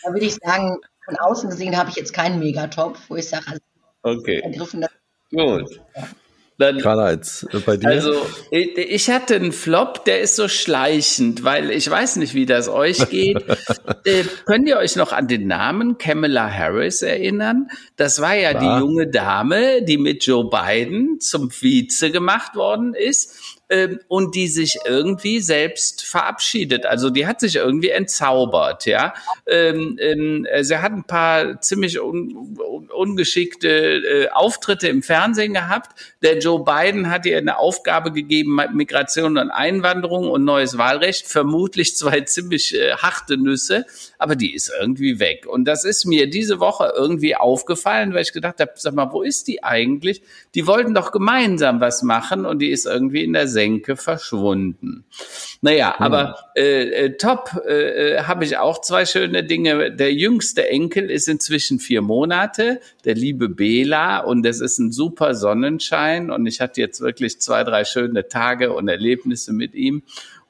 [0.04, 3.46] Da würde ich sagen, von außen gesehen habe ich jetzt keinen Megatop, wo ich sage,
[3.48, 3.62] also
[4.04, 4.40] okay.
[4.40, 4.86] ergriffen.
[5.32, 5.80] Gut.
[5.96, 6.08] Ja.
[6.58, 7.90] Dann, Karl-Heinz, bei dir?
[7.90, 8.14] Also,
[8.50, 13.10] ich hatte einen Flop, der ist so schleichend, weil ich weiß nicht, wie das euch
[13.10, 13.44] geht.
[14.06, 17.68] äh, könnt ihr euch noch an den Namen Kamala Harris erinnern?
[17.98, 18.80] Das war ja Klar.
[18.80, 24.48] die junge Dame, die mit Joe Biden zum Vize gemacht worden ist ähm, und die
[24.48, 26.86] sich irgendwie selbst verabschiedet.
[26.86, 29.14] Also die hat sich irgendwie entzaubert, ja.
[29.48, 36.00] Ähm, ähm, sie hat ein paar ziemlich un, un, ungeschickte äh, Auftritte im Fernsehen gehabt.
[36.22, 41.28] Der Joe Biden hat ihr eine Aufgabe gegeben, Migration und Einwanderung und neues Wahlrecht.
[41.28, 43.86] Vermutlich zwei ziemlich äh, harte Nüsse,
[44.20, 45.48] aber die ist irgendwie weg.
[45.48, 49.24] Und das ist mir diese Woche irgendwie aufgefallen, weil ich gedacht habe, sag mal, wo
[49.24, 50.22] ist die eigentlich?
[50.54, 55.06] Die wollten doch gemeinsam was machen und die ist irgendwie in der Senke verschwunden.
[55.62, 56.06] Naja, hm.
[56.06, 57.72] aber äh, äh, top äh,
[58.16, 59.94] äh, habe ich auch zwei schöne Dinge.
[59.96, 65.36] Der jüngste Enkel ist inzwischen vier Monate, der liebe Bela, und das ist ein super
[65.36, 66.32] Sonnenschein.
[66.32, 70.04] Und ich hatte jetzt wirklich zwei, drei schöne Tage und Erlebnisse mit ihm.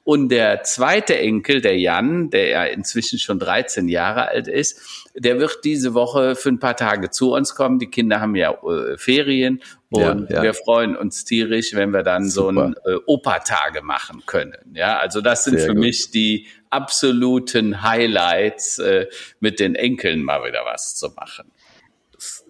[0.04, 5.40] Und der zweite Enkel, der Jan, der ja inzwischen schon 13 Jahre alt ist, der
[5.40, 7.80] wird diese Woche für ein paar Tage zu uns kommen.
[7.80, 9.62] Die Kinder haben ja äh, Ferien
[9.96, 10.44] und ja, ja.
[10.44, 12.54] wir freuen uns tierisch, wenn wir dann Super.
[12.54, 14.58] so ein äh, Opa-Tage machen können.
[14.74, 15.84] Ja, also das sind Sehr für gut.
[15.84, 19.08] mich die absoluten Highlights, äh,
[19.40, 21.52] mit den Enkeln mal wieder was zu machen.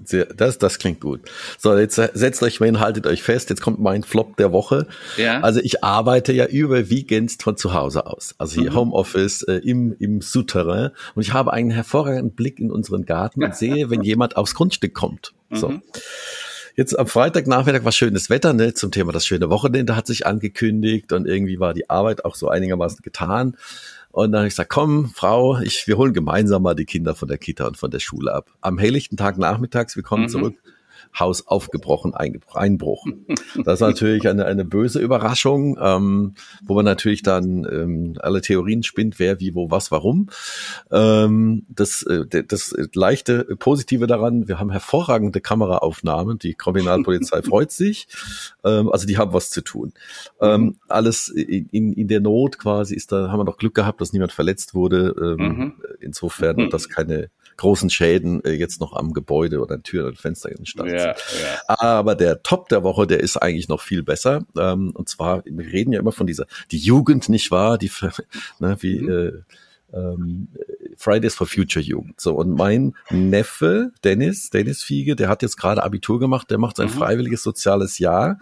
[0.04, 1.22] Sehr, das, das klingt gut.
[1.58, 3.50] So, jetzt setzt euch mal hin, haltet euch fest.
[3.50, 4.88] Jetzt kommt mein Flop der Woche.
[5.18, 5.42] Ja.
[5.42, 8.36] Also ich arbeite ja überwiegend von zu Hause aus.
[8.38, 8.76] Also hier mhm.
[8.76, 10.92] Homeoffice äh, im, im Souterrain.
[11.16, 14.94] Und ich habe einen hervorragenden Blick in unseren Garten und sehe, wenn jemand aufs Grundstück
[14.94, 15.34] kommt.
[15.50, 15.70] So.
[15.70, 15.82] Mhm.
[16.76, 21.14] Jetzt am Freitagnachmittag war schönes Wetter, ne, zum Thema das schöne Wochenende hat sich angekündigt
[21.14, 23.56] und irgendwie war die Arbeit auch so einigermaßen getan.
[24.12, 27.30] Und dann habe ich gesagt, komm, Frau, ich, wir holen gemeinsam mal die Kinder von
[27.30, 28.50] der Kita und von der Schule ab.
[28.60, 30.30] Am helllichten Tag nachmittags, wir kommen mhm.
[30.30, 30.56] zurück,
[31.20, 33.06] Haus aufgebrochen, Einbruch.
[33.64, 38.84] Das ist natürlich eine, eine böse Überraschung, ähm, wo man natürlich dann ähm, alle Theorien
[38.84, 40.30] spinnt, wer, wie, wo, was, warum.
[40.92, 48.08] Ähm, das, äh, das leichte Positive daran, wir haben hervorragende Kameraaufnahmen, die Kriminalpolizei freut sich,
[48.64, 49.94] ähm, also die haben was zu tun.
[50.42, 54.14] Ähm, alles in, in, der Not quasi ist da, haben wir noch Glück gehabt, dass
[54.14, 55.16] niemand verletzt wurde.
[55.20, 55.74] Ähm, mhm.
[56.00, 56.70] Insofern, mhm.
[56.70, 60.96] dass keine großen Schäden äh, jetzt noch am Gebäude oder an Tür oder Fenster entstanden
[60.96, 61.42] ja, sind.
[61.42, 61.76] Ja.
[61.80, 64.46] Aber der Top der Woche, der ist eigentlich noch viel besser.
[64.58, 67.78] Ähm, und zwar, wir reden ja immer von dieser, die Jugend, nicht wahr?
[67.78, 67.92] Die,
[68.60, 69.10] ne, wie, mhm.
[69.10, 69.32] äh,
[69.98, 70.48] ähm,
[70.98, 72.20] Fridays for Future Jugend.
[72.20, 76.78] So, und mein Neffe, Dennis, Dennis Fiege, der hat jetzt gerade Abitur gemacht, der macht
[76.78, 76.94] sein mhm.
[76.94, 78.40] freiwilliges soziales Jahr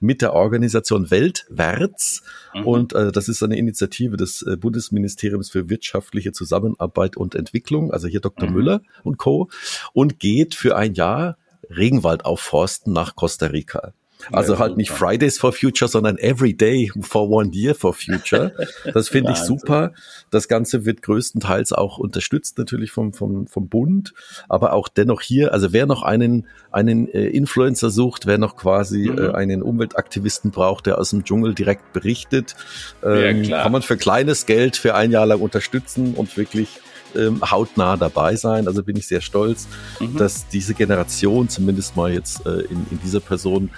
[0.00, 2.22] mit der Organisation Weltwärts.
[2.54, 2.66] Mhm.
[2.66, 8.08] Und äh, das ist eine Initiative des äh, Bundesministeriums für wirtschaftliche Zusammenarbeit und Entwicklung, also
[8.08, 8.48] hier Dr.
[8.48, 8.54] Mhm.
[8.54, 9.48] Müller und Co.
[9.92, 11.36] Und geht für ein Jahr
[11.68, 13.92] Regenwald aufforsten nach Costa Rica.
[14.32, 18.52] Also halt nicht Fridays for Future, sondern Every Day for One Year for Future.
[18.92, 19.92] Das finde ich super.
[20.30, 24.14] Das Ganze wird größtenteils auch unterstützt natürlich vom, vom, vom Bund,
[24.48, 29.10] aber auch dennoch hier, also wer noch einen, einen äh, Influencer sucht, wer noch quasi
[29.10, 29.18] mhm.
[29.18, 32.56] äh, einen Umweltaktivisten braucht, der aus dem Dschungel direkt berichtet,
[33.04, 36.80] ähm, ja, kann man für kleines Geld für ein Jahr lang unterstützen und wirklich
[37.16, 38.66] ähm, hautnah dabei sein.
[38.66, 39.66] Also bin ich sehr stolz,
[40.00, 40.16] mhm.
[40.16, 43.70] dass diese Generation, zumindest mal jetzt äh, in, in dieser Person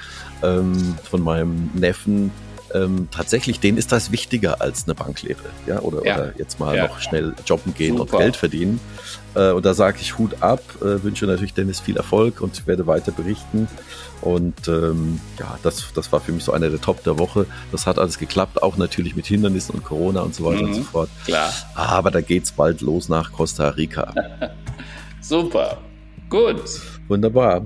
[0.43, 2.31] ähm, von meinem Neffen,
[2.75, 5.39] ähm, tatsächlich, denen ist das wichtiger als eine Banklehre.
[5.67, 6.15] Ja, oder, ja.
[6.15, 6.87] oder jetzt mal ja.
[6.87, 8.15] noch schnell jobben gehen Super.
[8.15, 8.81] und Geld verdienen.
[9.35, 12.87] Äh, und da sage ich Hut ab, äh, wünsche natürlich Dennis viel Erfolg und werde
[12.87, 13.69] weiter berichten.
[14.21, 17.47] Und ähm, ja, das, das war für mich so einer der Top der Woche.
[17.71, 20.75] Das hat alles geklappt, auch natürlich mit Hindernissen und Corona und so weiter mhm, und
[20.75, 21.11] so fort.
[21.25, 21.53] Klar.
[21.75, 24.15] Aber da geht's bald los nach Costa Rica.
[25.21, 25.79] Super.
[26.29, 26.63] Gut.
[27.07, 27.65] Wunderbar.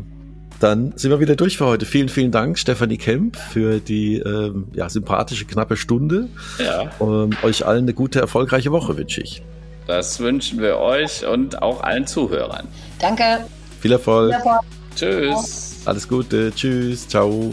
[0.63, 1.87] Dann sind wir wieder durch für heute.
[1.87, 6.29] Vielen, vielen Dank, Stefanie Kemp, für die ähm, ja, sympathische, knappe Stunde.
[6.65, 6.89] Ja.
[7.01, 9.43] Ähm, euch allen eine gute, erfolgreiche Woche wünsche ich.
[9.89, 12.69] Das wünschen wir euch und auch allen Zuhörern.
[13.01, 13.45] Danke.
[13.81, 14.31] Viel Erfolg.
[14.31, 14.61] Viel Erfolg.
[14.95, 15.83] Tschüss.
[15.85, 16.53] Alles Gute.
[16.55, 17.09] Tschüss.
[17.09, 17.53] Ciao.